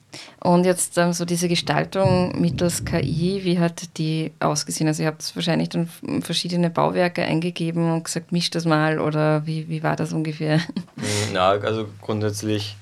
Und 0.40 0.64
jetzt 0.64 0.96
ähm, 0.96 1.12
so 1.12 1.24
diese 1.24 1.48
Gestaltung 1.48 2.40
mittels 2.40 2.84
KI, 2.84 3.40
wie 3.44 3.58
hat 3.58 3.98
die 3.98 4.32
ausgesehen? 4.40 4.88
Also 4.88 5.02
ihr 5.02 5.08
habt 5.08 5.34
wahrscheinlich 5.36 5.68
dann 5.68 5.88
verschiedene 6.22 6.70
Bauwerke 6.70 7.22
eingegeben 7.22 7.90
und 7.92 8.04
gesagt, 8.04 8.32
mischt 8.32 8.54
das 8.54 8.64
mal 8.64 8.98
oder 8.98 9.46
wie, 9.46 9.68
wie 9.68 9.82
war 9.82 9.96
das 9.96 10.12
ungefähr? 10.12 10.60
Ja, 11.34 11.50
also 11.50 11.86
grundsätzlich 12.00 12.76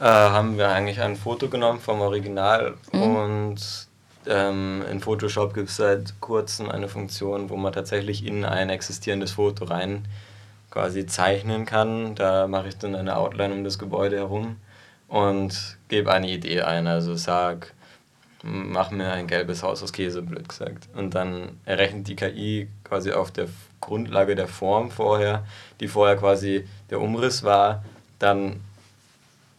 äh, 0.00 0.04
haben 0.04 0.56
wir 0.56 0.70
eigentlich 0.70 1.00
ein 1.00 1.16
Foto 1.16 1.48
genommen 1.48 1.80
vom 1.80 2.00
Original 2.00 2.74
mhm. 2.92 3.02
und 3.02 3.83
ähm, 4.26 4.82
in 4.90 5.00
Photoshop 5.00 5.54
gibt 5.54 5.68
es 5.68 5.76
seit 5.76 6.20
kurzem 6.20 6.70
eine 6.70 6.88
Funktion, 6.88 7.50
wo 7.50 7.56
man 7.56 7.72
tatsächlich 7.72 8.26
in 8.26 8.44
ein 8.44 8.70
existierendes 8.70 9.32
Foto 9.32 9.64
rein 9.64 10.06
quasi 10.70 11.06
zeichnen 11.06 11.66
kann. 11.66 12.14
Da 12.14 12.48
mache 12.48 12.68
ich 12.68 12.78
dann 12.78 12.94
eine 12.94 13.16
Outline 13.16 13.54
um 13.54 13.64
das 13.64 13.78
Gebäude 13.78 14.16
herum 14.16 14.56
und 15.08 15.78
gebe 15.88 16.12
eine 16.12 16.28
Idee 16.28 16.62
ein. 16.62 16.86
Also 16.86 17.14
sag, 17.14 17.72
mach 18.42 18.90
mir 18.90 19.12
ein 19.12 19.26
gelbes 19.26 19.62
Haus 19.62 19.82
aus 19.82 19.92
Käse, 19.92 20.22
blöd 20.22 20.48
gesagt. 20.48 20.88
Und 20.94 21.14
dann 21.14 21.60
errechnet 21.64 22.08
die 22.08 22.16
KI 22.16 22.68
quasi 22.82 23.12
auf 23.12 23.30
der 23.30 23.48
Grundlage 23.80 24.34
der 24.34 24.48
Form 24.48 24.90
vorher, 24.90 25.44
die 25.80 25.88
vorher 25.88 26.16
quasi 26.16 26.66
der 26.90 27.00
Umriss 27.00 27.44
war, 27.44 27.84
dann 28.18 28.60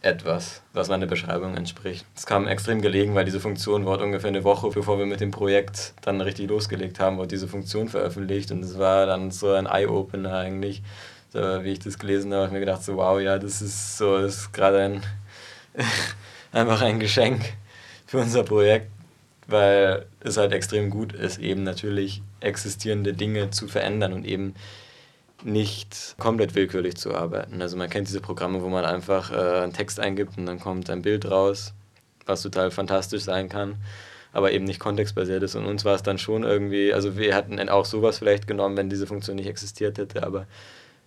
etwas, 0.06 0.62
was 0.72 0.88
meiner 0.88 1.06
Beschreibung 1.06 1.56
entspricht. 1.56 2.06
Es 2.16 2.24
kam 2.24 2.46
extrem 2.46 2.80
gelegen, 2.80 3.14
weil 3.14 3.24
diese 3.24 3.40
Funktion 3.40 3.84
wurde 3.84 4.04
ungefähr 4.04 4.28
eine 4.28 4.44
Woche, 4.44 4.70
bevor 4.70 4.98
wir 4.98 5.06
mit 5.06 5.20
dem 5.20 5.32
Projekt 5.32 5.92
dann 6.02 6.20
richtig 6.20 6.48
losgelegt 6.48 7.00
haben, 7.00 7.18
wurde 7.18 7.28
diese 7.28 7.48
Funktion 7.48 7.88
veröffentlicht 7.88 8.50
und 8.52 8.62
es 8.62 8.78
war 8.78 9.06
dann 9.06 9.30
so 9.30 9.52
ein 9.52 9.66
Eye-Opener 9.66 10.32
eigentlich. 10.32 10.82
So, 11.32 11.40
wie 11.40 11.72
ich 11.72 11.80
das 11.80 11.98
gelesen 11.98 12.32
habe, 12.32 12.44
habe 12.44 12.46
ich 12.46 12.52
mir 12.52 12.60
gedacht, 12.60 12.84
so 12.84 12.96
wow, 12.96 13.20
ja, 13.20 13.38
das 13.38 13.60
ist 13.60 13.98
so, 13.98 14.18
das 14.18 14.36
ist 14.36 14.52
gerade 14.52 14.80
ein 14.80 15.02
einfach 16.52 16.80
ein 16.82 17.00
Geschenk 17.00 17.42
für 18.06 18.18
unser 18.18 18.44
Projekt, 18.44 18.88
weil 19.48 20.06
es 20.20 20.36
halt 20.36 20.52
extrem 20.52 20.88
gut 20.88 21.12
ist, 21.12 21.38
eben 21.38 21.64
natürlich 21.64 22.22
existierende 22.40 23.12
Dinge 23.12 23.50
zu 23.50 23.66
verändern 23.66 24.12
und 24.12 24.24
eben 24.24 24.54
nicht 25.44 26.16
komplett 26.18 26.54
willkürlich 26.54 26.96
zu 26.96 27.14
arbeiten. 27.14 27.60
Also 27.62 27.76
man 27.76 27.90
kennt 27.90 28.08
diese 28.08 28.20
Programme, 28.20 28.62
wo 28.62 28.68
man 28.68 28.84
einfach 28.84 29.30
äh, 29.30 29.62
einen 29.62 29.72
Text 29.72 30.00
eingibt 30.00 30.38
und 30.38 30.46
dann 30.46 30.58
kommt 30.60 30.90
ein 30.90 31.02
Bild 31.02 31.30
raus, 31.30 31.74
was 32.24 32.42
total 32.42 32.70
fantastisch 32.70 33.22
sein 33.22 33.48
kann, 33.48 33.76
aber 34.32 34.52
eben 34.52 34.64
nicht 34.64 34.80
kontextbasiert 34.80 35.42
ist. 35.42 35.54
Und 35.54 35.66
uns 35.66 35.84
war 35.84 35.94
es 35.94 36.02
dann 36.02 36.18
schon 36.18 36.42
irgendwie, 36.42 36.92
also 36.92 37.16
wir 37.16 37.34
hätten 37.34 37.68
auch 37.68 37.84
sowas 37.84 38.18
vielleicht 38.18 38.46
genommen, 38.46 38.76
wenn 38.76 38.90
diese 38.90 39.06
Funktion 39.06 39.36
nicht 39.36 39.48
existiert 39.48 39.98
hätte, 39.98 40.22
aber 40.22 40.46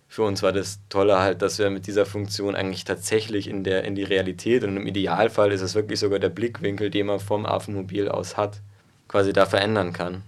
für 0.08 0.22
uns 0.22 0.42
war 0.42 0.52
das 0.52 0.80
Tolle 0.88 1.18
halt, 1.20 1.40
dass 1.40 1.58
wir 1.58 1.70
mit 1.70 1.86
dieser 1.86 2.04
Funktion 2.04 2.56
eigentlich 2.56 2.84
tatsächlich 2.84 3.46
in, 3.46 3.62
der, 3.62 3.84
in 3.84 3.94
die 3.94 4.02
Realität 4.02 4.64
und 4.64 4.76
im 4.76 4.86
Idealfall 4.86 5.52
ist 5.52 5.60
es 5.60 5.76
wirklich 5.76 6.00
sogar 6.00 6.18
der 6.18 6.30
Blickwinkel, 6.30 6.90
den 6.90 7.06
man 7.06 7.20
vom 7.20 7.46
Affenmobil 7.46 8.08
aus 8.08 8.36
hat, 8.36 8.60
quasi 9.06 9.32
da 9.32 9.46
verändern 9.46 9.92
kann 9.92 10.22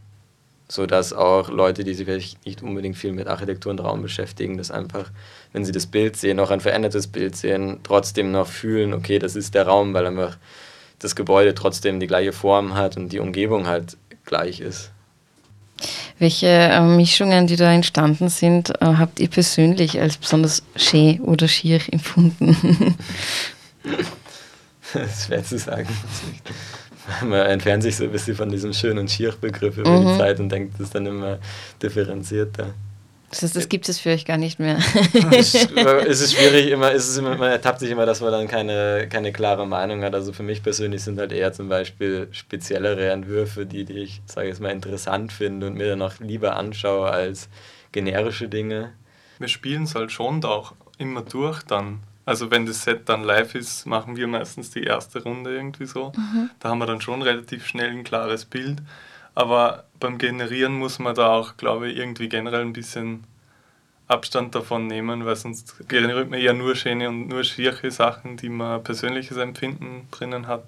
sodass 0.73 1.13
auch 1.13 1.51
Leute, 1.51 1.85
die 1.85 1.93
sich 1.93 2.07
vielleicht 2.07 2.47
nicht 2.47 2.63
unbedingt 2.63 2.97
viel 2.97 3.13
mit 3.13 3.27
Architektur 3.27 3.71
und 3.71 3.81
Raum 3.81 4.01
beschäftigen, 4.01 4.57
das 4.57 4.71
einfach, 4.71 5.11
wenn 5.53 5.67
sie 5.67 5.73
das 5.73 5.85
Bild 5.85 6.17
sehen, 6.17 6.41
auch 6.41 6.51
ein 6.51 6.61
verändertes 6.61 7.09
Bild 7.09 7.37
sehen, 7.37 7.81
trotzdem 7.83 8.33
noch 8.33 8.47
fühlen, 8.47 8.95
okay, 8.95 9.19
das 9.19 9.37
ist 9.37 9.55
der 9.55 9.67
Raum, 9.67 9.93
weil 9.93 10.07
einfach 10.07 10.39
das 10.99 11.15
Gebäude 11.15 11.55
trotzdem 11.55 12.01
die 12.01 12.07
gleiche 12.07 12.33
Form 12.33 12.75
hat 12.75 12.97
und 12.97 13.11
die 13.11 13.19
Umgebung 13.19 13.67
halt 13.67 13.99
gleich 14.25 14.61
ist. 14.61 14.91
Welche 16.19 16.47
äh, 16.47 16.81
Mischungen, 16.81 17.47
die 17.47 17.57
da 17.57 17.71
entstanden 17.71 18.31
sind, 18.31 18.71
äh, 18.81 18.95
habt 18.97 19.21
ihr 19.21 19.29
persönlich 19.29 20.01
als 20.01 20.17
besonders 20.17 20.63
schön 20.77 21.21
oder 21.21 21.49
schier 21.49 21.81
empfunden? 21.91 22.97
das 24.95 25.19
ist 25.19 25.27
schwer 25.27 25.45
zu 25.45 25.59
sagen. 25.59 25.89
man 27.23 27.47
entfernt 27.47 27.83
sich 27.83 27.97
so 27.97 28.05
ein 28.05 28.13
bisschen 28.13 28.37
von 28.37 28.51
diesem 28.51 28.73
Schön- 28.73 28.99
und 28.99 29.11
Schier-Begriff 29.11 29.79
über 29.79 29.91
mhm. 29.91 30.07
die 30.07 30.19
Zeit 30.19 30.41
und 30.41 30.49
denkt, 30.51 30.75
das 30.75 30.87
ist 30.87 30.95
dann 30.95 31.07
immer 31.07 31.39
differenzierter. 31.83 32.75
Das 33.33 33.43
heißt, 33.43 33.57
das 33.57 33.71
gibt 33.71 33.89
es 33.89 33.99
für 33.99 34.11
euch 34.11 34.27
gar 34.27 34.37
nicht 34.37 34.59
mehr. 34.59 34.77
es 35.31 35.55
ist 36.21 36.35
schwierig, 36.35 36.71
immer, 36.71 36.93
es 36.93 37.09
ist 37.09 37.17
immer, 37.17 37.35
man 37.35 37.51
ertappt 37.51 37.81
sich 37.81 37.91
immer, 37.91 38.05
dass 38.05 38.21
man 38.21 38.31
dann 38.31 38.47
keine, 38.47 39.09
keine 39.09 39.33
klare 39.33 39.67
Meinung 39.67 40.03
hat. 40.03 40.15
Also 40.15 40.35
für 40.35 40.43
mich 40.43 40.63
persönlich 40.63 41.03
sind 41.03 41.19
halt 41.19 41.33
eher 41.33 41.51
zum 41.55 41.71
Beispiel 41.71 42.29
speziellere 42.33 43.11
Entwürfe, 43.11 43.65
die, 43.65 43.87
die 43.87 44.01
ich, 44.01 44.21
sage 44.27 44.49
ich 44.49 44.53
jetzt 44.53 44.61
mal, 44.61 44.69
interessant 44.69 45.33
finde 45.33 45.69
und 45.69 45.77
mir 45.77 45.89
dann 45.89 46.03
auch 46.03 46.13
lieber 46.19 46.57
anschaue 46.57 47.11
als 47.11 47.49
generische 47.91 48.51
Dinge. 48.51 48.93
Wir 49.39 49.49
spielen 49.49 49.85
es 49.85 49.95
halt 49.95 50.13
schon 50.13 50.45
auch 50.45 50.75
immer 50.99 51.23
durch 51.23 51.63
dann. 51.63 52.01
Also 52.25 52.51
wenn 52.51 52.67
das 52.67 52.83
Set 52.83 53.09
dann 53.09 53.25
live 53.25 53.55
ist, 53.55 53.87
machen 53.87 54.17
wir 54.17 54.29
meistens 54.29 54.71
die 54.71 54.85
erste 54.85 55.23
Runde 55.23 55.55
irgendwie 55.55 55.87
so. 55.87 56.13
Mhm. 56.17 56.51
Da 56.61 56.69
haben 56.69 56.79
wir 56.79 56.87
dann 56.87 57.01
schon 57.01 57.23
relativ 57.23 57.67
schnell 57.67 57.91
ein 57.91 58.05
klares 58.05 58.45
Bild. 58.45 58.79
Aber 59.35 59.85
beim 59.99 60.19
Generieren 60.19 60.75
muss 60.75 60.99
man 60.99 61.15
da 61.15 61.29
auch, 61.29 61.57
glaube 61.57 61.89
ich, 61.89 61.97
irgendwie 61.97 62.29
generell 62.29 62.61
ein 62.61 62.73
bisschen 62.73 63.25
Abstand 64.07 64.55
davon 64.55 64.87
nehmen, 64.87 65.25
weil 65.25 65.37
sonst 65.37 65.89
generiert 65.89 66.29
man 66.31 66.39
eher 66.39 66.53
nur 66.53 66.77
schöne 66.77 67.09
und 67.09 67.29
nur 67.29 67.45
schiere 67.45 67.91
Sachen, 67.91 68.37
die 68.37 68.51
man 68.51 68.85
persönliches 68.85 69.39
Empfinden 69.39 70.07
drinnen 70.11 70.47
hat. 70.47 70.65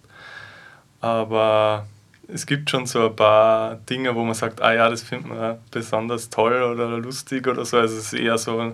Aber 1.01 1.87
es 2.27 2.47
gibt 2.47 2.71
schon 2.71 2.87
so 2.87 3.07
ein 3.09 3.17
paar 3.17 3.77
Dinge, 3.91 4.15
wo 4.15 4.25
man 4.25 4.35
sagt, 4.35 4.63
ah 4.63 4.73
ja, 4.73 4.89
das 4.89 5.03
findet 5.03 5.29
man 5.29 5.59
besonders 5.71 6.31
toll 6.31 6.63
oder 6.63 6.89
lustig 6.97 7.47
oder 7.47 7.65
so. 7.67 7.77
Also 7.77 7.99
es 7.99 8.13
ist 8.13 8.19
eher 8.19 8.39
so 8.39 8.73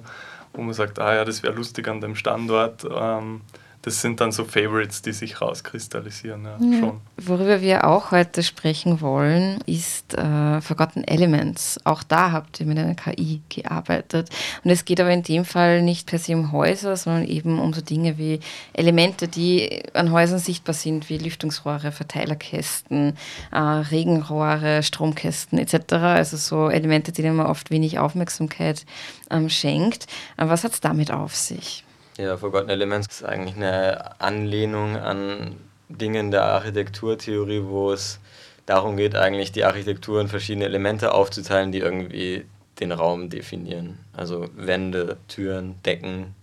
wo 0.53 0.63
man 0.63 0.75
sagt, 0.75 0.99
ah 0.99 1.15
ja, 1.15 1.25
das 1.25 1.43
wäre 1.43 1.55
lustig 1.55 1.89
an 1.89 2.01
dem 2.01 2.15
Standort. 2.15 2.87
Ähm, 2.91 3.43
das 3.83 4.03
sind 4.03 4.21
dann 4.21 4.31
so 4.31 4.45
Favorites, 4.45 5.01
die 5.01 5.13
sich 5.13 5.41
rauskristallisieren. 5.41 6.45
Ja, 6.45 6.59
ja. 6.61 6.81
Schon. 6.81 7.01
Worüber 7.17 7.63
wir 7.63 7.87
auch 7.87 8.11
heute 8.11 8.43
sprechen 8.43 9.01
wollen, 9.01 9.61
ist 9.65 10.13
äh, 10.15 10.61
Forgotten 10.61 11.03
Elements. 11.05 11.81
Auch 11.85 12.03
da 12.03 12.33
habt 12.33 12.61
ihr 12.61 12.67
mit 12.67 12.79
einer 12.79 12.95
KI 12.95 13.41
gearbeitet. 13.49 14.29
Und 14.63 14.71
es 14.71 14.85
geht 14.85 15.01
aber 15.01 15.11
in 15.11 15.23
dem 15.23 15.47
Fall 15.47 15.81
nicht 15.81 16.07
per 16.07 16.19
se 16.19 16.35
um 16.35 16.53
Häuser, 16.53 16.95
sondern 16.95 17.25
eben 17.25 17.59
um 17.59 17.73
so 17.73 17.81
Dinge 17.81 18.19
wie 18.19 18.41
Elemente, 18.75 19.29
die 19.29 19.83
an 19.95 20.13
Häusern 20.13 20.41
sichtbar 20.41 20.75
sind, 20.75 21.09
wie 21.09 21.17
Lüftungsrohre, 21.17 21.91
Verteilerkästen, 21.91 23.17
äh, 23.51 23.59
Regenrohre, 23.59 24.83
Stromkästen 24.83 25.59
etc. 25.59 25.95
Also 25.95 26.37
so 26.37 26.69
Elemente, 26.69 27.13
denen 27.13 27.37
man 27.37 27.47
oft 27.47 27.71
wenig 27.71 27.99
Aufmerksamkeit 27.99 28.85
ähm, 29.31 29.49
schenkt. 29.49 30.07
Aber 30.37 30.51
was 30.51 30.65
hat 30.65 30.73
es 30.73 30.81
damit 30.81 31.11
auf 31.11 31.35
sich? 31.35 31.85
Ja, 32.17 32.37
Forgotten 32.37 32.69
Elements 32.69 33.07
ist 33.09 33.25
eigentlich 33.25 33.57
eine 33.57 34.21
Anlehnung 34.21 34.97
an 34.97 35.57
Dinge 35.89 36.21
in 36.21 36.31
der 36.31 36.45
Architekturtheorie, 36.45 37.63
wo 37.65 37.93
es 37.93 38.21
darum 38.67 38.97
geht, 38.97 39.17
eigentlich 39.17 39.53
die 39.53 39.65
Architektur 39.65 40.21
in 40.21 40.29
verschiedene 40.29 40.65
Elemente 40.65 41.13
aufzuteilen, 41.13 41.73
die 41.73 41.79
irgendwie 41.79 42.45
den 42.79 42.93
Raum 42.93 43.29
definieren. 43.29 43.99
Also 44.13 44.49
Wände, 44.55 45.19
Türen, 45.29 45.77
Decken, 45.85 46.35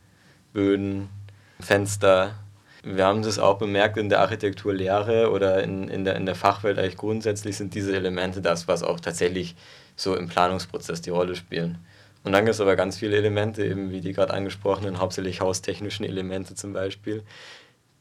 Böden, 0.53 1.09
Fenster. 1.59 2.35
Wir 2.83 3.05
haben 3.05 3.23
das 3.23 3.39
auch 3.39 3.57
bemerkt 3.57 3.97
in 3.97 4.09
der 4.09 4.19
Architekturlehre 4.19 5.31
oder 5.31 5.63
in, 5.63 5.87
in, 5.89 6.05
der, 6.05 6.15
in 6.15 6.25
der 6.25 6.35
Fachwelt 6.35 6.77
eigentlich 6.77 6.97
grundsätzlich 6.97 7.57
sind 7.57 7.73
diese 7.73 7.95
Elemente 7.95 8.41
das, 8.41 8.67
was 8.67 8.83
auch 8.83 8.99
tatsächlich 8.99 9.55
so 9.95 10.15
im 10.15 10.27
Planungsprozess 10.27 11.01
die 11.01 11.09
Rolle 11.09 11.35
spielen. 11.35 11.79
Und 12.23 12.33
dann 12.33 12.45
gibt 12.45 12.55
es 12.55 12.61
aber 12.61 12.75
ganz 12.75 12.97
viele 12.97 13.15
Elemente, 13.15 13.65
eben 13.65 13.91
wie 13.91 14.01
die 14.01 14.13
gerade 14.13 14.33
angesprochenen, 14.33 14.99
hauptsächlich 14.99 15.41
haustechnischen 15.41 16.05
Elemente 16.05 16.55
zum 16.55 16.73
Beispiel, 16.73 17.23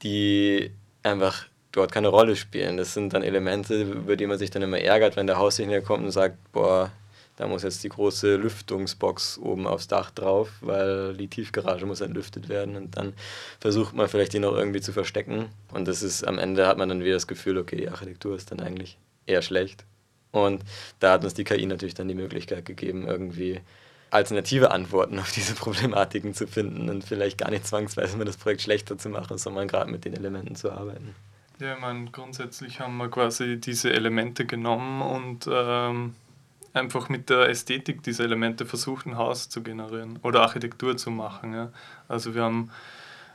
die 0.03 0.73
einfach 1.03 1.47
dort 1.73 1.93
keine 1.93 2.09
Rolle 2.09 2.37
spielen. 2.37 2.77
Das 2.77 2.95
sind 2.95 3.13
dann 3.13 3.23
Elemente, 3.23 3.83
über 3.83 4.17
die 4.17 4.27
man 4.27 4.39
sich 4.39 4.51
dann 4.51 4.63
immer 4.63 4.79
ärgert, 4.79 5.17
wenn 5.17 5.27
der 5.27 5.39
Haustechniker 5.39 5.83
kommt 5.83 6.05
und 6.05 6.11
sagt, 6.11 6.37
boah, 6.53 6.91
da 7.37 7.47
muss 7.47 7.63
jetzt 7.63 7.85
die 7.85 7.91
große 7.91 8.37
Lüftungsbox 8.37 9.39
oben 9.39 9.67
aufs 9.67 9.89
Dach 9.89 10.11
drauf, 10.11 10.51
weil 10.63 11.15
die 11.15 11.29
Tiefgarage 11.29 11.85
muss 11.85 12.01
entlüftet 12.01 12.49
werden. 12.49 12.77
Und 12.77 12.97
dann 12.97 13.13
versucht 13.61 13.95
man 13.95 14.09
vielleicht 14.09 14.33
die 14.33 14.39
noch 14.39 14.55
irgendwie 14.55 14.81
zu 14.81 14.93
verstecken. 14.93 15.51
Und 15.73 15.87
das 15.87 16.03
ist 16.03 16.27
am 16.27 16.39
Ende 16.39 16.67
hat 16.67 16.79
man 16.79 16.89
dann 16.89 17.05
wieder 17.05 17.15
das 17.15 17.27
Gefühl, 17.27 17.59
okay, 17.59 17.77
die 17.77 17.89
Architektur 17.91 18.35
ist 18.35 18.51
dann 18.51 18.61
eigentlich 18.61 18.99
eher 19.27 19.43
schlecht. 19.43 19.85
Und 20.33 20.63
da 20.99 21.13
hat 21.13 21.25
uns 21.25 21.35
die 21.35 21.45
KI 21.45 21.67
natürlich 21.67 21.95
dann 21.95 22.09
die 22.09 22.15
Möglichkeit 22.15 22.65
gegeben, 22.65 23.07
irgendwie 23.07 23.61
alternative 24.11 24.71
Antworten 24.71 25.19
auf 25.19 25.33
diese 25.33 25.55
Problematiken 25.55 26.35
zu 26.35 26.47
finden 26.47 26.89
und 26.89 27.05
vielleicht 27.05 27.39
gar 27.39 27.51
nicht 27.51 27.67
zwangsweise 27.67 28.17
mal 28.17 28.25
das 28.25 28.37
Projekt 28.37 28.63
schlechter 28.63 28.99
zu 28.99 29.09
machen, 29.09 29.39
sondern 29.39 29.69
gerade 29.69 29.91
mit 29.91 30.05
den 30.05 30.15
Elementen 30.15 30.55
zu 30.55 30.71
arbeiten. 30.71 31.15
Ja, 31.59 31.75
ich 31.75 31.81
meine, 31.81 32.11
grundsätzlich 32.11 32.81
haben 32.81 32.97
wir 32.99 33.09
quasi 33.09 33.59
diese 33.59 33.93
Elemente 33.93 34.45
genommen 34.45 35.01
und 35.01 35.49
ähm, 35.51 36.15
einfach 36.75 37.09
mit 37.09 37.31
der 37.31 37.49
Ästhetik 37.49 38.03
dieser 38.03 38.25
Elemente 38.25 38.67
versucht, 38.67 39.07
ein 39.07 39.17
Haus 39.17 39.49
zu 39.49 39.63
generieren 39.63 40.19
oder 40.23 40.43
Architektur 40.43 40.97
zu 40.97 41.11
machen. 41.11 41.55
Ja. 41.55 41.73
Also 42.09 42.35
wir 42.35 42.43
haben 42.43 42.71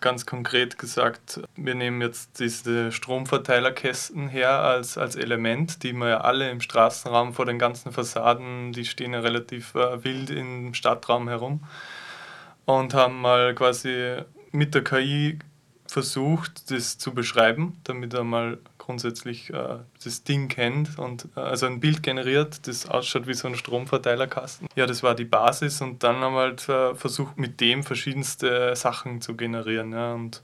ganz 0.02 0.26
konkret 0.26 0.78
gesagt, 0.78 1.42
wir 1.56 1.76
nehmen 1.76 2.02
jetzt 2.02 2.40
diese 2.40 2.92
Stromverteilerkästen 2.92 4.28
her 4.28 4.60
als, 4.60 4.98
als 4.98 5.16
Element, 5.16 5.84
die 5.84 5.94
wir 5.94 6.10
ja 6.10 6.22
alle 6.22 6.50
im 6.50 6.60
Straßenraum 6.60 7.34
vor 7.34 7.46
den 7.46 7.60
ganzen 7.60 7.92
Fassaden, 7.92 8.74
die 8.74 8.86
stehen 8.86 9.14
ja 9.14 9.20
relativ 9.20 9.76
äh, 9.76 10.04
wild 10.04 10.30
im 10.32 10.74
Stadtraum 10.74 11.28
herum. 11.30 11.64
Und 12.66 12.94
haben 12.94 13.22
mal 13.22 13.56
quasi 13.56 14.18
mit 14.52 14.76
der 14.76 14.84
KI 14.84 15.40
versucht, 15.88 16.72
das 16.72 16.98
zu 16.98 17.14
beschreiben, 17.14 17.78
damit 17.84 18.14
er 18.14 18.24
mal 18.24 18.60
grundsätzlich 18.82 19.52
äh, 19.52 19.78
das 20.04 20.24
Ding 20.24 20.48
kennt 20.48 20.98
und 20.98 21.28
äh, 21.36 21.40
also 21.40 21.68
ein 21.68 21.80
Bild 21.80 22.04
generiert, 22.04 22.68
das 22.68 22.90
ausschaut 22.90 23.28
wie 23.28 23.34
so 23.34 23.48
ein 23.48 23.56
Stromverteilerkasten. 23.56 24.68
Ja, 24.76 24.86
das 24.88 25.04
war 25.04 25.16
die 25.16 25.26
Basis 25.26 25.82
und 25.82 26.04
dann 26.04 26.18
haben 26.18 26.34
wir 26.34 26.42
halt 26.42 26.68
äh, 26.68 26.96
versucht, 26.96 27.38
mit 27.38 27.62
dem 27.62 27.84
verschiedenste 27.84 28.76
Sachen 28.76 29.22
zu 29.22 29.36
generieren. 29.36 29.94
Ja, 29.94 30.14
und 30.14 30.42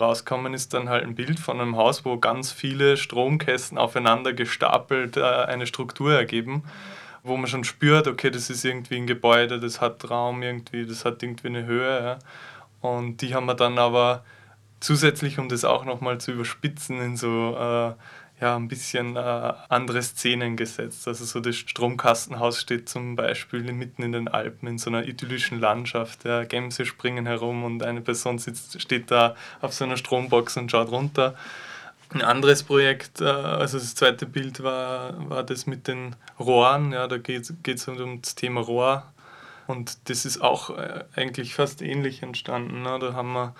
rauskommen 0.00 0.54
ist 0.54 0.74
dann 0.74 0.88
halt 0.88 1.04
ein 1.04 1.14
Bild 1.14 1.38
von 1.38 1.60
einem 1.60 1.76
Haus, 1.76 2.04
wo 2.04 2.18
ganz 2.18 2.50
viele 2.50 2.96
Stromkästen 2.96 3.78
aufeinander 3.78 4.32
gestapelt 4.32 5.16
äh, 5.16 5.22
eine 5.22 5.66
Struktur 5.66 6.14
ergeben 6.14 6.64
wo 7.22 7.36
man 7.36 7.48
schon 7.48 7.64
spürt, 7.64 8.06
okay, 8.06 8.30
das 8.30 8.50
ist 8.50 8.64
irgendwie 8.64 8.94
ein 8.94 9.06
Gebäude, 9.08 9.58
das 9.58 9.80
hat 9.80 10.08
Raum 10.08 10.44
irgendwie, 10.44 10.86
das 10.86 11.04
hat 11.04 11.24
irgendwie 11.24 11.48
eine 11.48 11.66
Höhe. 11.66 12.00
Ja. 12.04 12.18
Und 12.88 13.20
die 13.20 13.34
haben 13.34 13.46
wir 13.46 13.54
dann 13.54 13.78
aber 13.78 14.22
zusätzlich, 14.86 15.40
um 15.40 15.48
das 15.48 15.64
auch 15.64 15.84
nochmal 15.84 16.18
zu 16.18 16.30
überspitzen, 16.30 17.00
in 17.00 17.16
so 17.16 17.56
äh, 17.58 17.94
ja, 18.40 18.54
ein 18.54 18.68
bisschen 18.68 19.16
äh, 19.16 19.52
andere 19.68 20.00
Szenen 20.00 20.56
gesetzt. 20.56 21.08
Also 21.08 21.24
so 21.24 21.40
das 21.40 21.56
Stromkastenhaus 21.56 22.60
steht 22.60 22.88
zum 22.88 23.16
Beispiel 23.16 23.72
mitten 23.72 24.04
in 24.04 24.12
den 24.12 24.28
Alpen 24.28 24.68
in 24.68 24.78
so 24.78 24.90
einer 24.90 25.04
idyllischen 25.04 25.58
Landschaft. 25.58 26.24
Ja, 26.24 26.44
Gämse 26.44 26.86
springen 26.86 27.26
herum 27.26 27.64
und 27.64 27.82
eine 27.82 28.00
Person 28.00 28.38
sitzt, 28.38 28.80
steht 28.80 29.10
da 29.10 29.34
auf 29.60 29.72
so 29.72 29.84
einer 29.84 29.96
Strombox 29.96 30.56
und 30.56 30.70
schaut 30.70 30.92
runter. 30.92 31.34
Ein 32.10 32.22
anderes 32.22 32.62
Projekt, 32.62 33.20
äh, 33.20 33.24
also 33.24 33.78
das 33.78 33.96
zweite 33.96 34.24
Bild 34.24 34.62
war, 34.62 35.28
war 35.28 35.42
das 35.42 35.66
mit 35.66 35.88
den 35.88 36.14
Rohren. 36.38 36.92
Ja, 36.92 37.08
da 37.08 37.18
geht 37.18 37.50
es 37.50 37.88
um 37.88 38.22
das 38.22 38.36
Thema 38.36 38.60
Rohr. 38.60 39.02
Und 39.66 40.08
das 40.08 40.24
ist 40.24 40.40
auch 40.40 40.70
äh, 40.78 41.02
eigentlich 41.16 41.56
fast 41.56 41.82
ähnlich 41.82 42.22
entstanden. 42.22 42.82
Ne? 42.82 43.00
Da 43.00 43.14
haben 43.14 43.32
wir 43.32 43.52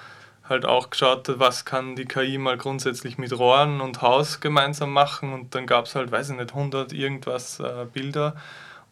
halt 0.48 0.64
auch 0.64 0.90
geschaut, 0.90 1.38
was 1.38 1.64
kann 1.64 1.96
die 1.96 2.04
KI 2.04 2.38
mal 2.38 2.56
grundsätzlich 2.56 3.18
mit 3.18 3.37
Rohren 3.37 3.80
und 3.80 4.02
Haus 4.02 4.40
gemeinsam 4.40 4.92
machen 4.92 5.32
und 5.32 5.54
dann 5.54 5.66
gab 5.66 5.87
es 5.87 5.94
halt, 5.94 6.12
weiß 6.12 6.30
ich 6.30 6.37
nicht, 6.37 6.50
100 6.50 6.92
irgendwas 6.92 7.61
äh, 7.61 7.87
Bilder 7.92 8.37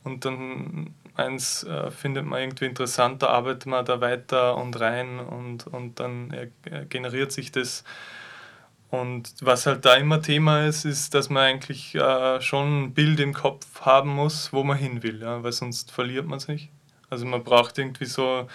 und 0.02 0.24
dann 0.24 0.94
eins 1.14 1.62
äh, 1.64 1.90
findet 1.90 2.26
man 2.26 2.40
irgendwie 2.40 2.66
interessant, 2.66 3.22
da 3.22 3.28
arbeitet 3.28 3.66
man 3.66 3.84
da 3.84 4.00
weiter 4.00 4.56
und 4.56 4.78
rein 4.80 5.20
und, 5.20 5.66
und 5.66 6.00
dann 6.00 6.32
äh, 6.32 6.48
generiert 6.86 7.32
sich 7.32 7.52
das. 7.52 7.84
Und 8.90 9.34
was 9.40 9.66
halt 9.66 9.84
da 9.84 9.94
immer 9.94 10.22
Thema 10.22 10.66
ist, 10.66 10.84
ist, 10.84 11.14
dass 11.14 11.28
man 11.28 11.42
eigentlich 11.42 11.94
äh, 11.96 12.40
schon 12.40 12.84
ein 12.84 12.94
Bild 12.94 13.18
im 13.18 13.32
Kopf 13.32 13.80
haben 13.80 14.10
muss, 14.10 14.52
wo 14.52 14.62
man 14.62 14.76
hin 14.76 15.02
will, 15.02 15.20
ja? 15.20 15.42
weil 15.42 15.52
sonst 15.52 15.90
verliert 15.90 16.26
man 16.26 16.38
sich. 16.38 16.70
Also 17.14 17.26
man 17.26 17.44
braucht 17.44 17.78
irgendwie 17.78 18.06
so 18.06 18.48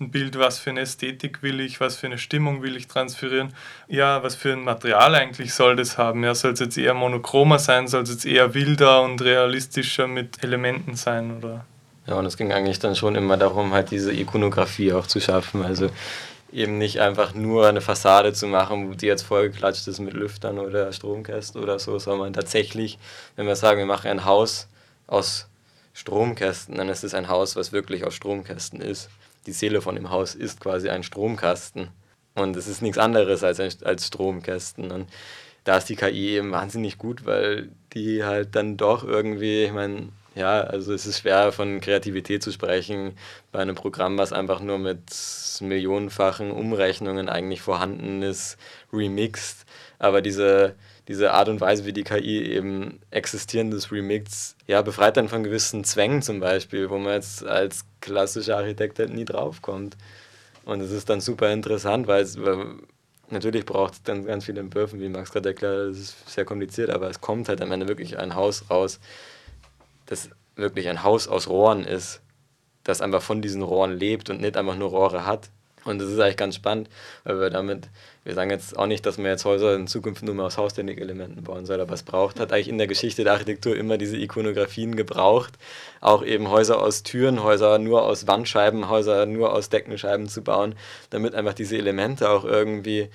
ein 0.00 0.10
Bild, 0.10 0.38
was 0.38 0.58
für 0.58 0.70
eine 0.70 0.80
Ästhetik 0.80 1.42
will 1.42 1.60
ich, 1.60 1.80
was 1.80 1.96
für 1.96 2.06
eine 2.06 2.16
Stimmung 2.16 2.62
will 2.62 2.76
ich 2.76 2.86
transferieren. 2.86 3.52
Ja, 3.88 4.22
was 4.22 4.34
für 4.34 4.52
ein 4.52 4.64
Material 4.64 5.14
eigentlich 5.14 5.52
soll 5.52 5.76
das 5.76 5.98
haben? 5.98 6.24
Ja, 6.24 6.34
soll 6.34 6.52
es 6.52 6.60
jetzt 6.60 6.78
eher 6.78 6.94
monochromer 6.94 7.58
sein, 7.58 7.88
soll 7.88 8.04
es 8.04 8.10
jetzt 8.10 8.24
eher 8.24 8.54
wilder 8.54 9.02
und 9.02 9.20
realistischer 9.20 10.06
mit 10.06 10.42
Elementen 10.42 10.96
sein 10.96 11.36
oder? 11.36 11.66
Ja, 12.06 12.14
und 12.14 12.24
es 12.24 12.38
ging 12.38 12.52
eigentlich 12.52 12.78
dann 12.78 12.96
schon 12.96 13.16
immer 13.16 13.36
darum, 13.36 13.72
halt 13.72 13.90
diese 13.90 14.12
Ikonografie 14.12 14.92
auch 14.92 15.06
zu 15.06 15.20
schaffen. 15.20 15.62
Also 15.62 15.90
eben 16.52 16.78
nicht 16.78 17.00
einfach 17.00 17.34
nur 17.34 17.66
eine 17.66 17.82
Fassade 17.82 18.32
zu 18.32 18.46
machen, 18.46 18.96
die 18.96 19.06
jetzt 19.06 19.22
vollgeklatscht 19.22 19.86
ist 19.88 19.98
mit 19.98 20.14
Lüftern 20.14 20.58
oder 20.58 20.92
Stromkästen 20.92 21.62
oder 21.62 21.78
so, 21.78 21.98
sondern 21.98 22.32
tatsächlich, 22.32 22.98
wenn 23.36 23.46
wir 23.46 23.56
sagen, 23.56 23.78
wir 23.78 23.86
machen 23.86 24.10
ein 24.10 24.24
Haus 24.24 24.68
aus 25.06 25.48
Stromkästen, 25.96 26.76
dann 26.76 26.88
ist 26.88 27.04
es 27.04 27.14
ein 27.14 27.28
Haus, 27.28 27.56
was 27.56 27.72
wirklich 27.72 28.04
aus 28.06 28.14
Stromkästen 28.14 28.80
ist 28.80 29.08
die 29.46 29.52
Seele 29.52 29.80
von 29.80 29.94
dem 29.94 30.10
Haus 30.10 30.34
ist 30.34 30.60
quasi 30.60 30.88
ein 30.88 31.02
Stromkasten. 31.02 31.88
Und 32.34 32.56
es 32.56 32.66
ist 32.68 32.82
nichts 32.82 32.98
anderes 32.98 33.42
als, 33.42 33.60
ein, 33.60 33.72
als 33.84 34.08
Stromkästen. 34.08 34.90
Und 34.90 35.08
da 35.64 35.78
ist 35.78 35.88
die 35.88 35.96
KI 35.96 36.36
eben 36.36 36.50
wahnsinnig 36.50 36.98
gut, 36.98 37.24
weil 37.24 37.70
die 37.94 38.24
halt 38.24 38.54
dann 38.54 38.76
doch 38.76 39.04
irgendwie, 39.04 39.64
ich 39.64 39.72
meine, 39.72 40.08
ja, 40.34 40.60
also 40.60 40.92
es 40.92 41.06
ist 41.06 41.20
schwer 41.20 41.50
von 41.50 41.80
Kreativität 41.80 42.42
zu 42.42 42.52
sprechen 42.52 43.16
bei 43.52 43.60
einem 43.60 43.74
Programm, 43.74 44.18
was 44.18 44.34
einfach 44.34 44.60
nur 44.60 44.78
mit 44.78 45.00
millionenfachen 45.60 46.50
Umrechnungen 46.50 47.30
eigentlich 47.30 47.62
vorhanden 47.62 48.20
ist, 48.20 48.58
remixed. 48.92 49.64
Aber 49.98 50.20
diese, 50.20 50.74
diese 51.08 51.32
Art 51.32 51.48
und 51.48 51.60
Weise, 51.60 51.86
wie 51.86 51.92
die 51.92 52.02
KI 52.02 52.42
eben 52.42 53.00
existierendes 53.10 53.92
Remix, 53.92 54.56
ja, 54.66 54.82
befreit 54.82 55.16
dann 55.16 55.28
von 55.28 55.44
gewissen 55.44 55.84
Zwängen 55.84 56.22
zum 56.22 56.40
Beispiel, 56.40 56.90
wo 56.90 56.98
man 56.98 57.14
jetzt 57.14 57.44
als 57.44 57.84
klassischer 58.00 58.56
Architekt 58.56 58.98
halt 58.98 59.12
nie 59.12 59.24
draufkommt. 59.24 59.96
Und 60.64 60.80
es 60.80 60.90
ist 60.90 61.08
dann 61.08 61.20
super 61.20 61.52
interessant, 61.52 62.08
weil 62.08 62.22
es 62.22 62.36
natürlich 63.30 63.64
braucht 63.64 63.94
es 63.94 64.02
dann 64.02 64.24
ganz 64.24 64.44
viele 64.46 64.60
Entwürfe, 64.60 64.98
wie 64.98 65.08
Max 65.08 65.32
gerade 65.32 65.50
erklärt 65.50 65.90
es 65.90 65.98
ist 65.98 66.28
sehr 66.28 66.44
kompliziert, 66.44 66.90
aber 66.90 67.08
es 67.08 67.20
kommt 67.20 67.48
halt 67.48 67.62
am 67.62 67.72
Ende 67.72 67.88
wirklich 67.88 68.18
ein 68.18 68.34
Haus 68.34 68.68
raus, 68.68 68.98
das 70.06 70.30
wirklich 70.56 70.88
ein 70.88 71.02
Haus 71.02 71.28
aus 71.28 71.48
Rohren 71.48 71.84
ist, 71.84 72.20
das 72.82 73.00
einfach 73.00 73.22
von 73.22 73.42
diesen 73.42 73.62
Rohren 73.62 73.92
lebt 73.92 74.30
und 74.30 74.40
nicht 74.40 74.56
einfach 74.56 74.76
nur 74.76 74.90
Rohre 74.90 75.26
hat. 75.26 75.50
Und 75.86 76.00
das 76.00 76.10
ist 76.10 76.18
eigentlich 76.18 76.36
ganz 76.36 76.56
spannend, 76.56 76.88
weil 77.24 77.40
wir 77.40 77.50
damit, 77.50 77.88
wir 78.24 78.34
sagen 78.34 78.50
jetzt 78.50 78.78
auch 78.78 78.86
nicht, 78.86 79.06
dass 79.06 79.18
man 79.18 79.26
jetzt 79.26 79.44
Häuser 79.44 79.74
in 79.74 79.86
Zukunft 79.86 80.22
nur 80.22 80.34
mehr 80.34 80.46
aus 80.46 80.58
Haustechnikelementen 80.58 81.44
bauen 81.44 81.64
soll, 81.64 81.80
aber 81.80 81.94
es 81.94 82.02
braucht, 82.02 82.40
hat 82.40 82.52
eigentlich 82.52 82.68
in 82.68 82.78
der 82.78 82.86
Geschichte 82.86 83.24
der 83.24 83.34
Architektur 83.34 83.76
immer 83.76 83.96
diese 83.96 84.16
Ikonografien 84.16 84.96
gebraucht, 84.96 85.54
auch 86.00 86.24
eben 86.24 86.50
Häuser 86.50 86.82
aus 86.82 87.02
Türen, 87.02 87.42
Häuser 87.42 87.78
nur 87.78 88.04
aus 88.04 88.26
Wandscheiben, 88.26 88.88
Häuser 88.88 89.26
nur 89.26 89.52
aus 89.52 89.68
Deckenscheiben 89.68 90.28
zu 90.28 90.42
bauen, 90.42 90.74
damit 91.10 91.34
einfach 91.34 91.54
diese 91.54 91.78
Elemente 91.78 92.28
auch 92.28 92.44
irgendwie 92.44 93.08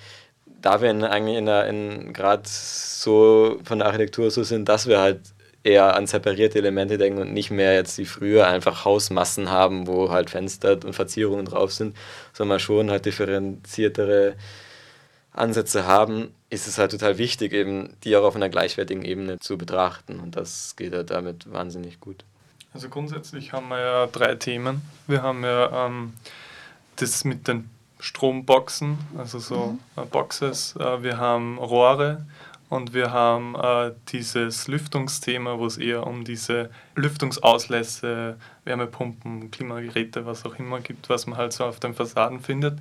da 0.62 0.80
wir 0.80 0.90
in, 0.90 1.04
eigentlich 1.04 1.36
in, 1.36 1.48
in 1.48 2.12
gerade 2.12 2.42
so 2.46 3.58
von 3.64 3.78
der 3.78 3.88
Architektur 3.88 4.30
so 4.30 4.44
sind, 4.44 4.68
dass 4.68 4.86
wir 4.86 5.00
halt 5.00 5.20
eher 5.64 5.94
an 5.94 6.06
separierte 6.06 6.58
Elemente 6.58 6.98
denken 6.98 7.20
und 7.20 7.32
nicht 7.32 7.50
mehr 7.50 7.74
jetzt 7.74 7.98
wie 7.98 8.04
früher 8.04 8.46
einfach 8.46 8.84
Hausmassen 8.84 9.50
haben, 9.50 9.86
wo 9.86 10.10
halt 10.10 10.30
Fenster 10.30 10.72
und 10.84 10.94
Verzierungen 10.94 11.44
drauf 11.44 11.72
sind, 11.72 11.96
sondern 12.32 12.58
schon 12.58 12.90
halt 12.90 13.06
differenziertere 13.06 14.34
Ansätze 15.32 15.86
haben, 15.86 16.34
ist 16.50 16.68
es 16.68 16.78
halt 16.78 16.90
total 16.90 17.16
wichtig, 17.18 17.52
eben 17.52 17.94
die 18.04 18.16
auch 18.16 18.24
auf 18.24 18.36
einer 18.36 18.48
gleichwertigen 18.48 19.04
Ebene 19.04 19.38
zu 19.38 19.56
betrachten. 19.56 20.20
Und 20.20 20.36
das 20.36 20.76
geht 20.76 20.92
halt 20.92 21.10
damit 21.10 21.50
wahnsinnig 21.50 22.00
gut. 22.00 22.24
Also 22.74 22.88
grundsätzlich 22.88 23.52
haben 23.52 23.68
wir 23.68 23.80
ja 23.80 24.06
drei 24.06 24.34
Themen. 24.34 24.82
Wir 25.06 25.22
haben 25.22 25.44
ja 25.44 25.86
ähm, 25.86 26.14
das 26.96 27.24
mit 27.24 27.48
den 27.48 27.70
Stromboxen, 28.00 28.98
also 29.16 29.38
so 29.38 29.78
mhm. 29.96 30.08
Boxes. 30.08 30.74
Äh, 30.76 31.02
wir 31.02 31.18
haben 31.18 31.58
Rohre 31.58 32.26
und 32.72 32.94
wir 32.94 33.12
haben 33.12 33.54
äh, 33.54 33.92
dieses 34.08 34.66
Lüftungsthema, 34.66 35.58
wo 35.58 35.66
es 35.66 35.76
eher 35.76 36.06
um 36.06 36.24
diese 36.24 36.70
Lüftungsauslässe, 36.94 38.38
Wärmepumpen, 38.64 39.50
Klimageräte, 39.50 40.24
was 40.24 40.46
auch 40.46 40.54
immer 40.58 40.80
gibt, 40.80 41.10
was 41.10 41.26
man 41.26 41.36
halt 41.36 41.52
so 41.52 41.64
auf 41.64 41.80
den 41.80 41.92
Fassaden 41.92 42.40
findet. 42.40 42.78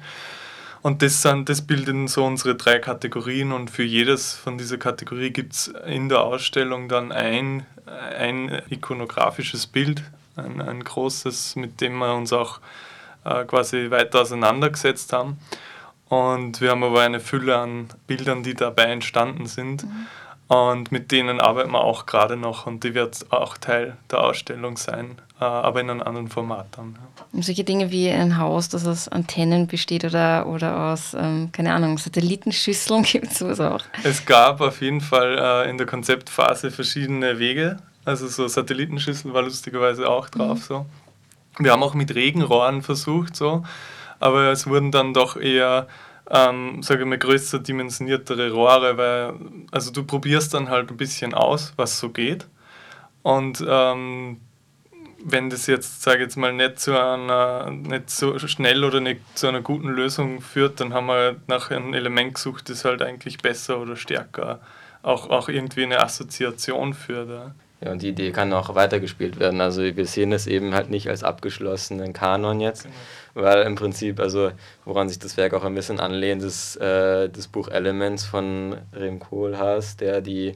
Und 0.81 1.01
das, 1.01 1.21
sind, 1.21 1.49
das 1.49 1.61
bilden 1.61 2.07
so 2.07 2.23
unsere 2.23 2.55
drei 2.55 2.79
Kategorien 2.79 3.51
und 3.51 3.69
für 3.69 3.83
jedes 3.83 4.33
von 4.33 4.57
dieser 4.57 4.77
Kategorie 4.77 5.31
gibt 5.31 5.51
es 5.51 5.67
in 5.85 6.07
der 6.07 6.21
Ausstellung 6.21 6.87
dann 6.87 7.11
ein, 7.11 7.65
ein 8.17 8.61
ikonografisches 8.69 9.67
Bild, 9.67 10.03
ein, 10.37 10.61
ein 10.61 10.85
großes, 10.85 11.57
mit 11.57 11.81
dem 11.81 11.97
wir 11.97 12.15
uns 12.15 12.31
auch 12.31 12.61
äh, 13.25 13.43
quasi 13.43 13.91
weiter 13.91 14.21
auseinandergesetzt 14.21 15.11
haben. 15.11 15.37
Und 16.11 16.59
wir 16.59 16.71
haben 16.71 16.83
aber 16.83 17.03
eine 17.03 17.21
Fülle 17.21 17.57
an 17.57 17.87
Bildern, 18.05 18.43
die 18.43 18.53
dabei 18.53 18.83
entstanden 18.83 19.45
sind. 19.45 19.85
Mhm. 19.85 20.07
Und 20.53 20.91
mit 20.91 21.13
denen 21.13 21.39
arbeiten 21.39 21.71
wir 21.71 21.79
auch 21.79 22.05
gerade 22.05 22.35
noch 22.35 22.67
und 22.67 22.83
die 22.83 22.93
wird 22.93 23.31
auch 23.31 23.57
Teil 23.57 23.95
der 24.11 24.19
Ausstellung 24.19 24.75
sein, 24.75 25.15
äh, 25.39 25.45
aber 25.45 25.79
in 25.79 25.89
einem 25.89 26.01
anderen 26.01 26.27
Format 26.27 26.67
dann. 26.75 26.97
Ja. 27.33 27.41
Solche 27.41 27.63
Dinge 27.63 27.91
wie 27.91 28.09
ein 28.09 28.37
Haus, 28.37 28.67
das 28.67 28.85
aus 28.85 29.07
Antennen 29.07 29.67
besteht 29.67 30.03
oder, 30.03 30.47
oder 30.47 30.91
aus, 30.91 31.13
ähm, 31.13 31.49
keine 31.53 31.73
Ahnung, 31.73 31.97
Satellitenschüsseln 31.97 33.03
gibt 33.09 33.31
es 33.31 33.39
sowas 33.39 33.61
auch. 33.61 33.81
Es 34.03 34.25
gab 34.25 34.59
auf 34.59 34.81
jeden 34.81 34.99
Fall 34.99 35.37
äh, 35.39 35.69
in 35.69 35.77
der 35.77 35.87
Konzeptphase 35.87 36.71
verschiedene 36.71 37.39
Wege. 37.39 37.77
Also 38.03 38.27
so 38.27 38.49
Satellitenschüssel 38.49 39.33
war 39.33 39.43
lustigerweise 39.43 40.09
auch 40.09 40.27
drauf 40.27 40.57
mhm. 40.57 40.63
so. 40.63 40.85
Wir 41.57 41.71
haben 41.71 41.83
auch 41.83 41.93
mit 41.93 42.13
Regenrohren 42.13 42.81
versucht 42.81 43.37
so 43.37 43.63
aber 44.21 44.51
es 44.51 44.67
wurden 44.67 44.91
dann 44.91 45.13
doch 45.13 45.35
eher, 45.35 45.87
ähm, 46.29 46.81
sage 46.83 47.01
ich 47.01 47.07
mal, 47.07 47.17
größer 47.17 47.59
dimensioniertere 47.59 48.51
Rohre, 48.51 48.97
weil 48.97 49.33
also 49.71 49.91
du 49.91 50.03
probierst 50.03 50.53
dann 50.53 50.69
halt 50.69 50.89
ein 50.89 50.97
bisschen 50.97 51.33
aus, 51.33 51.73
was 51.75 51.99
so 51.99 52.09
geht. 52.09 52.47
Und 53.23 53.63
ähm, 53.67 54.39
wenn 55.23 55.49
das 55.49 55.67
jetzt, 55.67 56.01
sage 56.01 56.19
ich 56.19 56.23
jetzt 56.23 56.37
mal, 56.37 56.53
nicht 56.53 56.79
zu 56.79 56.99
einer, 56.99 57.69
nicht 57.69 58.09
so 58.09 58.39
schnell 58.39 58.83
oder 58.83 58.99
nicht 58.99 59.21
zu 59.35 59.47
einer 59.47 59.61
guten 59.61 59.89
Lösung 59.89 60.41
führt, 60.41 60.79
dann 60.79 60.93
haben 60.93 61.07
wir 61.07 61.35
nach 61.47 61.69
einem 61.69 61.93
Element 61.93 62.35
gesucht, 62.35 62.69
das 62.69 62.85
halt 62.85 63.01
eigentlich 63.01 63.37
besser 63.39 63.79
oder 63.79 63.95
stärker 63.95 64.61
auch, 65.03 65.29
auch 65.29 65.49
irgendwie 65.49 65.83
eine 65.83 66.01
Assoziation 66.01 66.93
führt. 66.93 67.29
Ja. 67.29 67.51
Ja, 67.83 67.91
und 67.91 68.01
die 68.03 68.09
Idee 68.09 68.31
kann 68.31 68.53
auch 68.53 68.75
weitergespielt 68.75 69.39
werden. 69.39 69.59
Also 69.59 69.81
wir 69.81 70.05
sehen 70.05 70.31
es 70.33 70.45
eben 70.45 70.75
halt 70.75 70.89
nicht 70.91 71.09
als 71.09 71.23
abgeschlossenen 71.23 72.13
Kanon 72.13 72.59
jetzt, 72.59 72.83
genau. 72.83 73.45
weil 73.45 73.63
im 73.63 73.75
Prinzip, 73.75 74.19
also 74.19 74.51
woran 74.85 75.09
sich 75.09 75.17
das 75.17 75.35
Werk 75.35 75.53
auch 75.55 75.63
ein 75.63 75.73
bisschen 75.73 75.99
anlehnt, 75.99 76.43
ist 76.43 76.75
äh, 76.77 77.27
das 77.27 77.47
Buch 77.47 77.69
Elements 77.69 78.23
von 78.23 78.77
Rem 78.93 79.19
Koolhaas, 79.19 79.97
der 79.97 80.21
die 80.21 80.55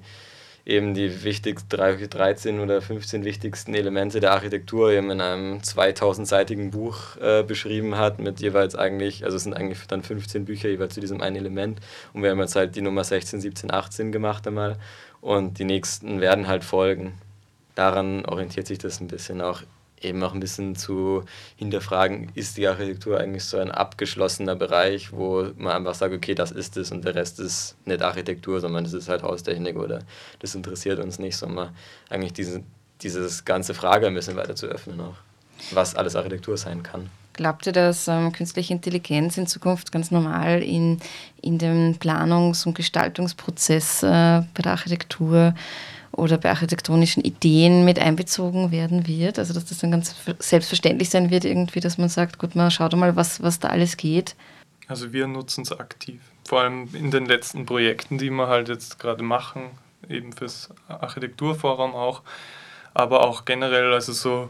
eben 0.65 0.95
die 0.95 1.23
wichtigsten 1.23 1.69
13 1.69 2.59
oder 2.59 2.81
15 2.81 3.23
wichtigsten 3.23 3.75
Elemente 3.75 4.19
der 4.19 4.31
Architektur 4.31 4.91
eben 4.91 5.11
in 5.11 5.21
einem 5.21 5.59
2000-seitigen 5.59 6.71
Buch 6.71 7.17
äh, 7.21 7.43
beschrieben 7.43 7.97
hat, 7.97 8.19
mit 8.19 8.39
jeweils 8.39 8.75
eigentlich, 8.75 9.23
also 9.23 9.38
es 9.38 9.43
sind 9.43 9.53
eigentlich 9.53 9.85
dann 9.88 10.01
15 10.01 10.45
Bücher 10.45 10.69
jeweils 10.69 10.95
zu 10.95 11.01
diesem 11.01 11.21
einen 11.21 11.35
Element. 11.35 11.79
Und 12.13 12.23
wir 12.23 12.31
haben 12.31 12.39
jetzt 12.39 12.55
halt 12.55 12.75
die 12.75 12.81
Nummer 12.81 13.03
16, 13.03 13.41
17, 13.41 13.71
18 13.71 14.11
gemacht 14.11 14.47
einmal 14.47 14.77
und 15.25 15.57
die 15.57 15.65
nächsten 15.65 16.21
werden 16.21 16.47
halt 16.47 16.63
folgen. 16.63 17.15
Daran 17.73 18.25
orientiert 18.25 18.67
sich 18.67 18.77
das 18.77 19.01
ein 19.01 19.07
bisschen 19.07 19.41
auch 19.41 19.63
eben 19.99 20.21
auch 20.21 20.35
ein 20.35 20.39
bisschen 20.39 20.75
zu 20.75 21.23
hinterfragen, 21.55 22.31
ist 22.35 22.57
die 22.57 22.67
Architektur 22.67 23.19
eigentlich 23.19 23.43
so 23.43 23.57
ein 23.57 23.71
abgeschlossener 23.71 24.55
Bereich, 24.55 25.11
wo 25.13 25.47
man 25.57 25.73
einfach 25.73 25.95
sagt, 25.95 26.13
okay, 26.13 26.35
das 26.35 26.51
ist 26.51 26.77
es 26.77 26.91
und 26.91 27.03
der 27.03 27.15
Rest 27.15 27.39
ist 27.39 27.75
nicht 27.85 28.03
Architektur, 28.03 28.59
sondern 28.59 28.83
das 28.83 28.93
ist 28.93 29.09
halt 29.09 29.23
Haustechnik 29.23 29.77
oder 29.77 30.01
das 30.39 30.53
interessiert 30.53 30.99
uns 30.99 31.17
nicht, 31.17 31.35
sondern 31.38 31.75
eigentlich 32.09 32.33
diese, 32.33 32.61
dieses 33.01 33.45
ganze 33.45 33.73
Frage 33.73 34.05
ein 34.05 34.13
bisschen 34.13 34.35
weiter 34.35 34.55
zu 34.55 34.67
öffnen 34.67 35.01
auch, 35.01 35.15
was 35.71 35.95
alles 35.95 36.15
Architektur 36.15 36.55
sein 36.57 36.83
kann. 36.83 37.09
Glaubt 37.35 37.67
ihr, 37.67 37.73
dass 37.73 38.07
ähm, 38.07 38.31
künstliche 38.31 38.73
Intelligenz 38.73 39.37
in 39.37 39.45
Zukunft 39.45 39.91
ganz 39.91 40.09
normal 40.09 40.63
in, 40.63 40.99
in 41.41 41.57
den 41.57 41.99
Planungs- 41.99 42.65
und 42.65 42.75
Gestaltungsprozess 42.75 44.03
äh, 44.03 44.07
bei 44.53 44.61
der 44.63 44.71
Architektur 44.71 45.53
oder 46.13 46.37
bei 46.37 46.49
architektonischen 46.49 47.23
Ideen 47.23 47.83
mit 47.83 47.99
einbezogen 47.99 48.71
werden 48.71 49.05
wird. 49.05 49.37
Also 49.37 49.53
dass 49.53 49.65
das 49.65 49.79
dann 49.79 49.91
ganz 49.91 50.15
selbstverständlich 50.39 51.09
sein 51.09 51.29
wird, 51.29 51.43
irgendwie, 51.43 51.81
dass 51.81 51.97
man 51.97 52.07
sagt, 52.07 52.39
gut, 52.39 52.55
mal 52.55 52.71
schaut 52.71 52.95
mal, 52.95 53.17
was, 53.17 53.43
was 53.43 53.59
da 53.59 53.67
alles 53.67 53.97
geht. 53.97 54.35
Also 54.87 55.11
wir 55.11 55.27
nutzen 55.27 55.63
es 55.63 55.71
aktiv. 55.71 56.21
Vor 56.47 56.61
allem 56.61 56.87
in 56.93 57.11
den 57.11 57.25
letzten 57.25 57.65
Projekten, 57.65 58.17
die 58.17 58.29
wir 58.29 58.47
halt 58.47 58.69
jetzt 58.69 58.97
gerade 58.97 59.23
machen, 59.23 59.71
eben 60.07 60.31
fürs 60.31 60.69
Architekturforum 60.87 61.95
auch, 61.95 62.21
aber 62.93 63.27
auch 63.27 63.43
generell, 63.43 63.91
also 63.93 64.13
so 64.13 64.49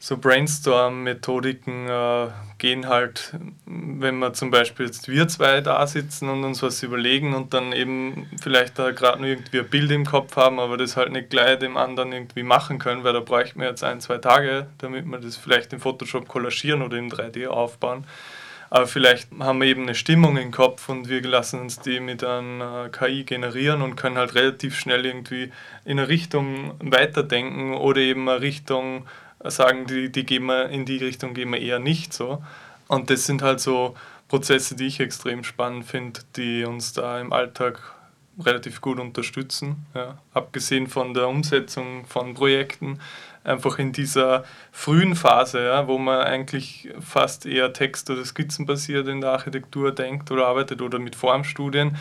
so 0.00 0.16
Brainstorm-Methodiken 0.16 1.88
äh, 1.88 2.28
gehen 2.58 2.88
halt, 2.88 3.34
wenn 3.66 4.18
wir 4.18 4.32
zum 4.32 4.50
Beispiel 4.50 4.86
jetzt 4.86 5.08
wir 5.08 5.26
zwei 5.26 5.60
da 5.60 5.86
sitzen 5.86 6.28
und 6.28 6.44
uns 6.44 6.62
was 6.62 6.82
überlegen 6.82 7.34
und 7.34 7.52
dann 7.52 7.72
eben 7.72 8.28
vielleicht 8.40 8.78
da 8.78 8.92
gerade 8.92 9.18
nur 9.18 9.28
irgendwie 9.28 9.58
ein 9.58 9.68
Bild 9.68 9.90
im 9.90 10.06
Kopf 10.06 10.36
haben, 10.36 10.60
aber 10.60 10.76
das 10.76 10.96
halt 10.96 11.12
nicht 11.12 11.30
gleich 11.30 11.58
dem 11.58 11.76
anderen 11.76 12.12
irgendwie 12.12 12.44
machen 12.44 12.78
können, 12.78 13.02
weil 13.02 13.12
da 13.12 13.20
bräuchten 13.20 13.60
wir 13.60 13.68
jetzt 13.68 13.82
ein, 13.82 14.00
zwei 14.00 14.18
Tage, 14.18 14.68
damit 14.78 15.04
wir 15.06 15.18
das 15.18 15.36
vielleicht 15.36 15.72
in 15.72 15.80
Photoshop 15.80 16.28
kollagieren 16.28 16.82
oder 16.82 16.96
in 16.96 17.10
3D 17.10 17.48
aufbauen. 17.48 18.04
Aber 18.70 18.86
vielleicht 18.86 19.30
haben 19.40 19.60
wir 19.60 19.68
eben 19.68 19.82
eine 19.82 19.94
Stimmung 19.94 20.36
im 20.36 20.50
Kopf 20.50 20.88
und 20.90 21.08
wir 21.08 21.22
lassen 21.22 21.60
uns 21.60 21.80
die 21.80 22.00
mit 22.00 22.22
einer 22.22 22.86
äh, 22.86 22.88
KI 22.90 23.24
generieren 23.24 23.80
und 23.82 23.96
können 23.96 24.18
halt 24.18 24.34
relativ 24.34 24.78
schnell 24.78 25.06
irgendwie 25.06 25.50
in 25.84 25.98
eine 25.98 26.08
Richtung 26.08 26.74
weiterdenken 26.80 27.74
oder 27.74 28.00
eben 28.00 28.28
eine 28.28 28.42
Richtung 28.42 29.06
sagen, 29.44 29.86
die, 29.86 30.10
die 30.10 30.24
gehen 30.24 30.46
wir, 30.46 30.68
in 30.68 30.84
die 30.84 30.98
Richtung 30.98 31.34
gehen 31.34 31.52
wir 31.52 31.60
eher 31.60 31.78
nicht 31.78 32.12
so. 32.12 32.42
Und 32.88 33.10
das 33.10 33.26
sind 33.26 33.42
halt 33.42 33.60
so 33.60 33.94
Prozesse, 34.28 34.76
die 34.76 34.86
ich 34.86 35.00
extrem 35.00 35.44
spannend 35.44 35.84
finde, 35.84 36.20
die 36.36 36.64
uns 36.64 36.92
da 36.92 37.20
im 37.20 37.32
Alltag 37.32 37.80
relativ 38.40 38.80
gut 38.80 38.98
unterstützen. 38.98 39.86
Ja. 39.94 40.18
Abgesehen 40.32 40.86
von 40.86 41.14
der 41.14 41.28
Umsetzung 41.28 42.06
von 42.06 42.34
Projekten, 42.34 43.00
einfach 43.44 43.78
in 43.78 43.92
dieser 43.92 44.44
frühen 44.70 45.16
Phase, 45.16 45.64
ja, 45.64 45.88
wo 45.88 45.98
man 45.98 46.20
eigentlich 46.20 46.90
fast 47.00 47.46
eher 47.46 47.72
text- 47.72 48.10
oder 48.10 48.24
skizzenbasiert 48.24 49.08
in 49.08 49.20
der 49.20 49.30
Architektur 49.30 49.92
denkt 49.92 50.30
oder 50.30 50.46
arbeitet 50.46 50.82
oder 50.82 50.98
mit 50.98 51.16
Formstudien, 51.16 51.96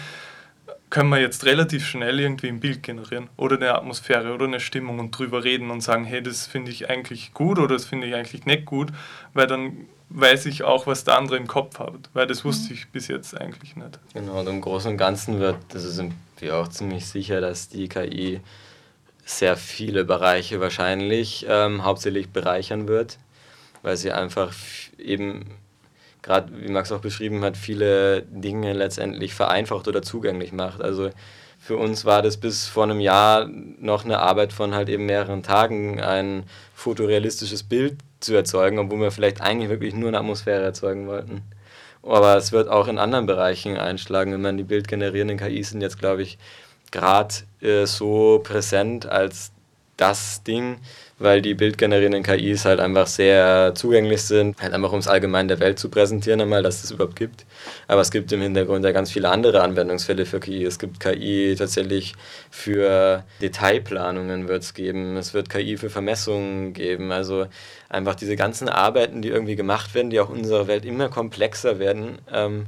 können 0.90 1.10
wir 1.10 1.20
jetzt 1.20 1.46
relativ 1.46 1.86
schnell 1.86 2.20
irgendwie 2.20 2.48
ein 2.48 2.60
Bild 2.60 2.82
generieren 2.84 3.30
oder 3.36 3.58
eine 3.58 3.76
Atmosphäre 3.76 4.34
oder 4.34 4.46
eine 4.46 4.60
Stimmung 4.60 5.00
und 5.00 5.12
drüber 5.12 5.44
reden 5.44 5.70
und 5.70 5.82
sagen, 5.82 6.06
hey, 6.06 6.22
das 6.22 6.48
finde 6.48 6.72
ich 6.72 6.90
eigentlich 6.90 7.34
gut 7.34 7.60
oder 7.60 7.76
das 7.76 7.86
finde 7.86 8.08
ich 8.08 8.16
eigentlich 8.16 8.46
nicht 8.46 8.66
gut, 8.66 8.90
weil 9.34 9.48
dann 9.48 9.88
weiß 10.10 10.46
ich 10.46 10.64
auch, 10.64 10.88
was 10.88 11.04
der 11.04 11.18
andere 11.18 11.38
im 11.38 11.48
Kopf 11.48 11.80
hat, 11.80 12.10
weil 12.14 12.28
das 12.28 12.46
wusste 12.46 12.74
ich 12.74 12.88
bis 12.90 13.10
jetzt 13.10 13.36
eigentlich 13.40 13.76
nicht. 13.76 14.00
Genau, 14.14 14.40
und 14.40 14.48
im 14.48 14.62
Großen 14.62 14.92
und 14.92 14.98
Ganzen 14.98 15.40
wird, 15.40 15.58
also 15.74 15.90
sind 15.90 16.14
wir 16.40 16.56
auch 16.56 16.70
ziemlich 16.70 17.06
sicher, 17.06 17.42
dass 17.42 17.68
die 17.68 17.90
KI 17.90 18.40
sehr 19.26 19.58
viele 19.58 20.06
Bereiche 20.06 20.62
wahrscheinlich 20.62 21.46
ähm, 21.50 21.84
hauptsächlich 21.84 22.30
bereichern 22.30 22.88
wird, 22.88 23.18
weil 23.82 23.98
sie 23.98 24.14
einfach 24.14 24.54
eben 24.98 25.46
gerade 26.28 26.52
wie 26.62 26.70
Max 26.70 26.92
auch 26.92 27.00
beschrieben 27.00 27.44
hat, 27.44 27.56
viele 27.58 28.24
Dinge 28.24 28.74
letztendlich 28.74 29.34
vereinfacht 29.34 29.88
oder 29.88 30.02
zugänglich 30.02 30.52
macht. 30.52 30.82
Also 30.82 31.10
für 31.58 31.78
uns 31.78 32.04
war 32.06 32.22
das 32.22 32.38
bis 32.38 32.68
vor 32.68 32.84
einem 32.84 33.00
Jahr 33.00 33.48
noch 33.48 34.04
eine 34.04 34.20
Arbeit 34.20 34.54
von 34.54 34.76
halt 34.76 34.90
eben 34.90 35.06
mehreren 35.06 35.42
Tagen, 35.42 36.02
ein 36.02 36.44
fotorealistisches 36.76 37.64
Bild 37.64 37.98
zu 38.20 38.36
erzeugen, 38.36 38.78
obwohl 38.78 39.00
wir 39.00 39.12
vielleicht 39.12 39.42
eigentlich 39.42 39.70
wirklich 39.70 39.96
nur 39.96 40.10
eine 40.10 40.20
Atmosphäre 40.20 40.64
erzeugen 40.64 41.08
wollten. 41.08 41.44
Aber 42.04 42.36
es 42.36 42.52
wird 42.52 42.70
auch 42.70 42.88
in 42.88 43.00
anderen 43.00 43.26
Bereichen 43.26 43.78
einschlagen. 43.78 44.34
Wenn 44.34 44.42
man 44.42 44.58
die 44.58 44.64
bildgenerierenden 44.64 45.38
KIs 45.38 45.72
sind 45.72 45.82
jetzt, 45.82 46.00
glaube 46.00 46.24
ich, 46.24 46.38
gerade 46.92 47.36
äh, 47.62 47.86
so 47.86 48.40
präsent 48.44 49.06
als 49.06 49.52
das 49.98 50.44
Ding, 50.44 50.78
weil 51.20 51.42
die 51.42 51.56
bildgenerierenden 51.56 52.22
KIs 52.22 52.66
halt 52.66 52.80
einfach 52.80 53.08
sehr 53.08 53.74
zugänglich 53.76 54.22
sind, 54.22 54.62
halt 54.62 54.74
einfach 54.74 54.92
um 54.92 55.00
es 55.00 55.08
allgemein 55.08 55.48
der 55.48 55.60
Welt 55.60 55.80
zu 55.80 55.90
präsentieren 55.90 56.40
einmal, 56.40 56.62
dass 56.62 56.84
es 56.84 56.92
überhaupt 56.92 57.16
gibt. 57.16 57.46
Aber 57.88 58.02
es 58.02 58.12
gibt 58.12 58.32
im 58.32 58.42
Hintergrund 58.42 58.86
ja 58.86 58.92
ganz 58.92 59.12
viele 59.12 59.30
andere 59.30 59.64
Anwendungsfälle 59.64 60.28
für 60.28 60.40
KI. 60.40 60.64
Es 60.64 60.78
gibt 60.78 61.00
KI 61.00 61.56
tatsächlich 61.58 62.14
für 62.52 63.24
Detailplanungen 63.42 64.48
wird 64.48 64.64
es 64.64 64.74
geben, 64.76 65.18
es 65.18 65.34
wird 65.34 65.50
KI 65.50 65.78
für 65.78 65.90
Vermessungen 65.90 66.74
geben, 66.74 67.12
also 67.12 67.48
einfach 67.90 68.16
diese 68.16 68.36
ganzen 68.36 68.70
Arbeiten, 68.70 69.22
die 69.24 69.30
irgendwie 69.30 69.56
gemacht 69.56 69.96
werden, 69.96 70.12
die 70.12 70.20
auch 70.20 70.30
in 70.30 70.38
unserer 70.38 70.68
Welt 70.68 70.86
immer 70.86 71.10
komplexer 71.10 71.80
werden, 71.80 72.20
ähm, 72.32 72.68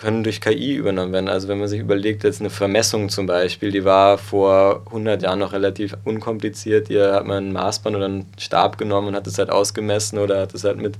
können 0.00 0.24
durch 0.24 0.40
KI 0.40 0.74
übernommen 0.76 1.12
werden. 1.12 1.28
Also 1.28 1.46
wenn 1.48 1.58
man 1.58 1.68
sich 1.68 1.78
überlegt, 1.78 2.24
jetzt 2.24 2.40
eine 2.40 2.48
Vermessung 2.48 3.10
zum 3.10 3.26
Beispiel, 3.26 3.70
die 3.70 3.84
war 3.84 4.16
vor 4.16 4.82
100 4.86 5.22
Jahren 5.22 5.40
noch 5.40 5.52
relativ 5.52 5.94
unkompliziert. 6.04 6.88
Hier 6.88 7.12
hat 7.12 7.26
man 7.26 7.48
ein 7.48 7.52
Maßband 7.52 7.96
oder 7.96 8.06
einen 8.06 8.26
Stab 8.38 8.78
genommen 8.78 9.08
und 9.08 9.14
hat 9.14 9.26
es 9.26 9.36
halt 9.36 9.50
ausgemessen 9.50 10.18
oder 10.18 10.40
hat 10.40 10.54
es 10.54 10.64
halt 10.64 10.78
mit 10.78 10.94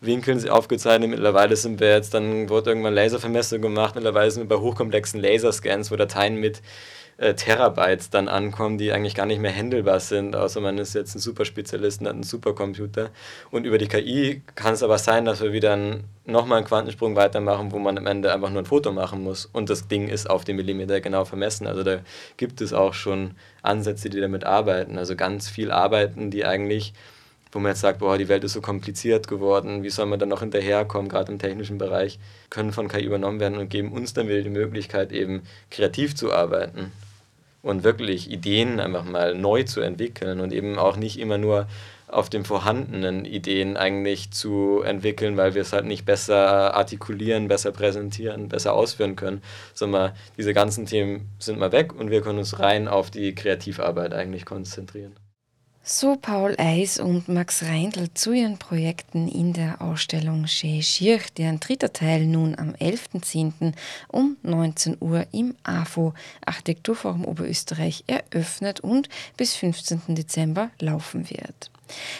Winkeln 0.00 0.48
aufgezeichnet. 0.48 1.10
Mittlerweile 1.10 1.54
sind 1.54 1.78
wir 1.78 1.90
jetzt, 1.90 2.12
dann 2.12 2.48
wurde 2.48 2.70
irgendwann 2.70 2.94
Laservermessung 2.94 3.62
gemacht. 3.62 3.94
Mittlerweile 3.94 4.32
sind 4.32 4.50
wir 4.50 4.56
bei 4.56 4.60
hochkomplexen 4.60 5.20
Laserscans, 5.20 5.92
wo 5.92 5.96
Dateien 5.96 6.34
mit 6.34 6.60
äh, 7.20 7.34
Terabytes 7.34 8.08
dann 8.08 8.28
ankommen, 8.28 8.78
die 8.78 8.92
eigentlich 8.92 9.14
gar 9.14 9.26
nicht 9.26 9.42
mehr 9.42 9.54
handelbar 9.54 10.00
sind, 10.00 10.34
außer 10.34 10.62
man 10.62 10.78
ist 10.78 10.94
jetzt 10.94 11.14
ein 11.14 11.18
Superspezialist 11.18 12.00
und 12.00 12.06
hat 12.06 12.14
einen 12.14 12.22
Supercomputer. 12.22 13.10
Und 13.50 13.66
über 13.66 13.76
die 13.76 13.88
KI 13.88 14.40
kann 14.54 14.72
es 14.72 14.82
aber 14.82 14.96
sein, 14.96 15.26
dass 15.26 15.42
wir 15.42 15.52
wieder 15.52 15.78
nochmal 16.24 16.58
einen 16.58 16.66
Quantensprung 16.66 17.16
weitermachen, 17.16 17.72
wo 17.72 17.78
man 17.78 17.98
am 17.98 18.06
Ende 18.06 18.32
einfach 18.32 18.48
nur 18.48 18.62
ein 18.62 18.66
Foto 18.66 18.90
machen 18.90 19.22
muss 19.22 19.44
und 19.44 19.68
das 19.68 19.86
Ding 19.86 20.08
ist 20.08 20.30
auf 20.30 20.44
den 20.44 20.56
Millimeter 20.56 21.02
genau 21.02 21.26
vermessen. 21.26 21.66
Also 21.66 21.82
da 21.82 21.98
gibt 22.38 22.62
es 22.62 22.72
auch 22.72 22.94
schon 22.94 23.32
Ansätze, 23.60 24.08
die 24.08 24.20
damit 24.20 24.44
arbeiten. 24.44 24.96
Also 24.96 25.14
ganz 25.14 25.46
viel 25.46 25.70
arbeiten, 25.70 26.30
die 26.30 26.46
eigentlich 26.46 26.94
wo 27.52 27.58
man 27.58 27.72
jetzt 27.72 27.80
sagt, 27.80 27.98
boah, 27.98 28.16
die 28.16 28.28
Welt 28.28 28.44
ist 28.44 28.52
so 28.52 28.60
kompliziert 28.60 29.26
geworden, 29.26 29.82
wie 29.82 29.90
soll 29.90 30.06
man 30.06 30.20
dann 30.20 30.28
noch 30.28 30.38
hinterherkommen, 30.38 31.08
gerade 31.08 31.32
im 31.32 31.40
technischen 31.40 31.78
Bereich, 31.78 32.20
können 32.48 32.70
von 32.72 32.86
KI 32.86 33.02
übernommen 33.02 33.40
werden 33.40 33.58
und 33.58 33.68
geben 33.68 33.90
uns 33.90 34.14
dann 34.14 34.28
wieder 34.28 34.42
die 34.42 34.50
Möglichkeit, 34.50 35.10
eben 35.10 35.42
kreativ 35.68 36.14
zu 36.14 36.32
arbeiten 36.32 36.92
und 37.62 37.84
wirklich 37.84 38.30
Ideen 38.30 38.80
einfach 38.80 39.04
mal 39.04 39.34
neu 39.34 39.64
zu 39.64 39.80
entwickeln 39.80 40.40
und 40.40 40.52
eben 40.52 40.78
auch 40.78 40.96
nicht 40.96 41.18
immer 41.18 41.38
nur 41.38 41.66
auf 42.08 42.28
den 42.28 42.44
vorhandenen 42.44 43.24
Ideen 43.24 43.76
eigentlich 43.76 44.32
zu 44.32 44.82
entwickeln, 44.82 45.36
weil 45.36 45.54
wir 45.54 45.62
es 45.62 45.72
halt 45.72 45.84
nicht 45.84 46.04
besser 46.04 46.74
artikulieren, 46.74 47.48
besser 47.48 47.70
präsentieren, 47.72 48.48
besser 48.48 48.72
ausführen 48.72 49.16
können, 49.16 49.42
sondern 49.74 50.12
diese 50.36 50.52
ganzen 50.52 50.86
Themen 50.86 51.28
sind 51.38 51.58
mal 51.58 51.72
weg 51.72 51.94
und 51.94 52.10
wir 52.10 52.20
können 52.20 52.38
uns 52.38 52.58
rein 52.58 52.88
auf 52.88 53.10
die 53.10 53.34
Kreativarbeit 53.34 54.12
eigentlich 54.12 54.44
konzentrieren. 54.44 55.14
So 55.82 56.14
Paul 56.14 56.54
Eis 56.58 57.00
und 57.00 57.28
Max 57.28 57.62
Reindl 57.62 58.12
zu 58.12 58.32
ihren 58.32 58.58
Projekten 58.58 59.26
in 59.28 59.54
der 59.54 59.80
Ausstellung 59.80 60.46
Chez 60.46 60.86
Schirch, 60.86 61.32
deren 61.32 61.58
dritter 61.58 61.92
Teil 61.92 62.26
nun 62.26 62.56
am 62.58 62.72
11.10. 62.72 63.72
um 64.08 64.36
19 64.42 64.98
Uhr 65.00 65.26
im 65.32 65.56
AFO 65.62 66.12
Architekturforum 66.44 67.24
Oberösterreich 67.24 68.04
eröffnet 68.06 68.80
und 68.80 69.08
bis 69.38 69.56
15. 69.56 70.14
Dezember 70.14 70.70
laufen 70.80 71.30
wird. 71.30 71.70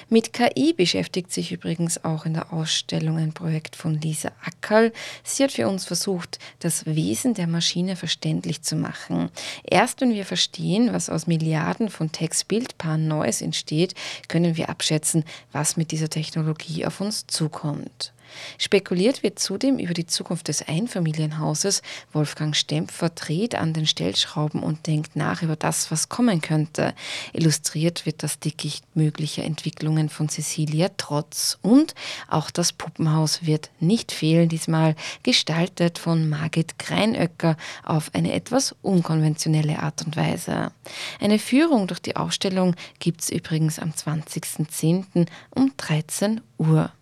Mit 0.09 0.33
KI 0.33 0.73
beschäftigt 0.73 1.33
sich 1.33 1.53
übrigens 1.53 2.05
auch 2.05 2.27
in 2.27 2.35
der 2.35 2.53
Ausstellung 2.53 3.19
ein 3.19 3.33
Projekt 3.33 3.77
von 3.77 4.01
Lisa 4.01 4.33
Ackerl. 4.45 4.93
Sie 5.23 5.43
hat 5.43 5.53
für 5.53 5.69
uns 5.69 5.85
versucht, 5.85 6.39
das 6.59 6.87
Wesen 6.87 7.35
der 7.35 7.47
Maschine 7.47 7.97
verständlich 7.97 8.63
zu 8.63 8.77
machen. 8.77 9.31
Erst 9.65 10.01
wenn 10.01 10.15
wir 10.15 10.25
verstehen, 10.25 10.93
was 10.93 11.11
aus 11.11 11.27
Milliarden 11.27 11.89
von 11.89 12.13
Textbildpaaren 12.13 13.07
Neues 13.09 13.43
entsteht, 13.43 13.95
können 14.29 14.57
wir 14.57 14.69
abschätzen, 14.69 15.25
was 15.53 15.77
mit 15.77 15.91
dieser 15.91 16.09
Technologie 16.09 16.87
auf 16.87 17.01
uns 17.01 17.27
zukommt. 17.27 18.13
Spekuliert 18.59 19.23
wird 19.23 19.39
zudem 19.39 19.79
über 19.79 19.95
die 19.95 20.07
Zukunft 20.07 20.49
des 20.49 20.67
Einfamilienhauses. 20.67 21.83
Wolfgang 22.13 22.55
Stempfer 22.55 23.11
dreht 23.11 23.55
an 23.55 23.73
den 23.73 23.87
Stellschrauben 23.87 24.63
und 24.63 24.87
denkt 24.87 25.17
nach 25.17 25.43
über 25.43 25.57
das, 25.57 25.91
was 25.91 26.09
kommen 26.09 26.41
könnte. 26.41 26.95
Illustriert 27.33 28.07
wird 28.07 28.23
das 28.23 28.39
Dickicht 28.39 28.85
möglicher 28.95 29.45
Entwicklungen 29.45 30.09
von 30.09 30.29
Cecilia 30.29 30.91
Trotz. 30.97 31.59
Und 31.63 31.95
auch 32.29 32.51
das 32.51 32.73
Puppenhaus 32.73 33.47
wird 33.47 33.71
nicht 33.81 34.13
fehlen, 34.13 34.49
diesmal 34.49 34.95
gestaltet 35.23 35.99
von 35.99 36.29
Margit 36.29 36.79
Kreinöcker 36.79 37.57
auf 37.85 38.11
eine 38.15 38.33
etwas 38.33 38.75
unkonventionelle 38.83 39.79
Art 39.81 40.03
und 40.05 40.17
Weise. 40.17 40.73
Eine 41.21 41.39
Führung 41.39 41.87
durch 41.87 42.01
die 42.01 42.17
Ausstellung 42.17 42.75
gibt 42.99 43.23
es 43.23 43.31
übrigens 43.31 43.79
am 43.79 43.91
20.10. 43.91 45.27
um 45.51 45.73
13 45.77 46.41
Uhr. 46.59 46.93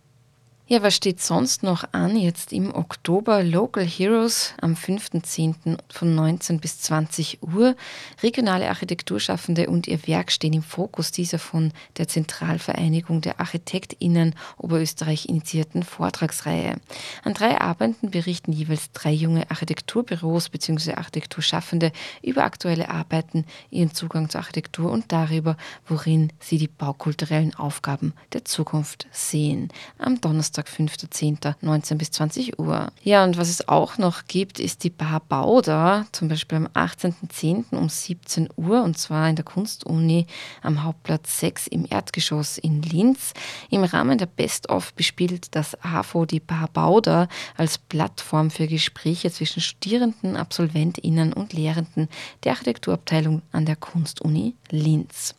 Ja, 0.70 0.82
was 0.82 0.94
steht 0.94 1.22
sonst 1.22 1.62
noch 1.62 1.84
an 1.92 2.14
jetzt 2.14 2.52
im 2.52 2.74
Oktober? 2.74 3.42
Local 3.42 3.86
Heroes 3.86 4.52
am 4.60 4.74
5.10. 4.74 5.78
von 5.88 6.14
19 6.14 6.60
bis 6.60 6.82
20 6.82 7.38
Uhr. 7.42 7.74
Regionale 8.22 8.68
Architekturschaffende 8.68 9.70
und 9.70 9.86
ihr 9.86 10.06
Werk 10.06 10.30
stehen 10.30 10.52
im 10.52 10.62
Fokus 10.62 11.10
dieser 11.10 11.38
von 11.38 11.72
der 11.96 12.06
Zentralvereinigung 12.06 13.22
der 13.22 13.40
ArchitektInnen 13.40 14.34
Oberösterreich 14.58 15.30
initiierten 15.30 15.84
Vortragsreihe. 15.84 16.76
An 17.24 17.32
drei 17.32 17.58
Abenden 17.58 18.10
berichten 18.10 18.52
jeweils 18.52 18.92
drei 18.92 19.12
junge 19.12 19.50
Architekturbüros 19.50 20.50
bzw. 20.50 20.96
Architekturschaffende 20.96 21.92
über 22.22 22.44
aktuelle 22.44 22.90
Arbeiten, 22.90 23.46
ihren 23.70 23.94
Zugang 23.94 24.28
zur 24.28 24.42
Architektur 24.42 24.92
und 24.92 25.12
darüber, 25.12 25.56
worin 25.86 26.30
sie 26.40 26.58
die 26.58 26.68
baukulturellen 26.68 27.54
Aufgaben 27.54 28.12
der 28.34 28.44
Zukunft 28.44 29.06
sehen. 29.12 29.72
Am 29.96 30.20
Donnerstag 30.20 30.57
Donnerstag, 30.58 30.68
5.10., 30.68 31.54
19 31.60 31.98
bis 31.98 32.10
20 32.10 32.58
Uhr. 32.58 32.88
Ja, 33.02 33.24
und 33.24 33.36
was 33.38 33.48
es 33.48 33.68
auch 33.68 33.98
noch 33.98 34.26
gibt, 34.26 34.58
ist 34.58 34.84
die 34.84 34.90
Bar 34.90 35.22
Bauda, 35.28 36.06
zum 36.12 36.28
Beispiel 36.28 36.58
am 36.58 36.66
18.10. 36.68 37.76
um 37.76 37.88
17 37.88 38.48
Uhr, 38.56 38.82
und 38.82 38.98
zwar 38.98 39.28
in 39.28 39.36
der 39.36 39.44
Kunstuni 39.44 40.26
am 40.62 40.82
Hauptplatz 40.82 41.40
6 41.40 41.68
im 41.68 41.86
Erdgeschoss 41.88 42.58
in 42.58 42.82
Linz. 42.82 43.34
Im 43.70 43.84
Rahmen 43.84 44.18
der 44.18 44.26
Best-of 44.26 44.92
bespielt 44.94 45.54
das 45.54 45.80
AFO 45.82 46.24
die 46.24 46.40
Bar 46.40 46.68
Bauda 46.72 47.28
als 47.56 47.78
Plattform 47.78 48.50
für 48.50 48.66
Gespräche 48.66 49.30
zwischen 49.30 49.60
Studierenden, 49.60 50.36
AbsolventInnen 50.36 51.32
und 51.32 51.52
Lehrenden 51.52 52.08
der 52.44 52.52
Architekturabteilung 52.52 53.42
an 53.52 53.66
der 53.66 53.76
Kunstuni 53.76 54.54
Linz. 54.70 55.34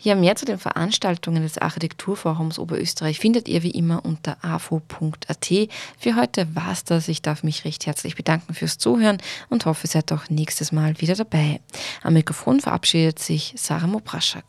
Ja, 0.00 0.14
mehr 0.14 0.36
zu 0.36 0.44
den 0.44 0.58
Veranstaltungen 0.58 1.42
des 1.42 1.58
Architekturforums 1.58 2.58
Oberösterreich 2.58 3.18
findet 3.18 3.48
ihr 3.48 3.62
wie 3.62 3.70
immer 3.70 4.04
unter 4.04 4.36
AFO 4.42 4.61
afo.at. 4.62 5.68
Für 5.98 6.16
heute 6.16 6.54
war 6.54 6.72
es 6.72 6.84
das. 6.84 7.08
Ich 7.08 7.22
darf 7.22 7.42
mich 7.42 7.64
recht 7.64 7.86
herzlich 7.86 8.14
bedanken 8.14 8.54
fürs 8.54 8.78
Zuhören 8.78 9.18
und 9.50 9.66
hoffe, 9.66 9.86
ihr 9.86 9.90
seid 9.90 10.12
auch 10.12 10.28
nächstes 10.30 10.72
Mal 10.72 11.00
wieder 11.00 11.14
dabei. 11.14 11.60
Am 12.02 12.14
Mikrofon 12.14 12.60
verabschiedet 12.60 13.18
sich 13.18 13.54
Sarah 13.56 13.86
Mopraschak. 13.86 14.44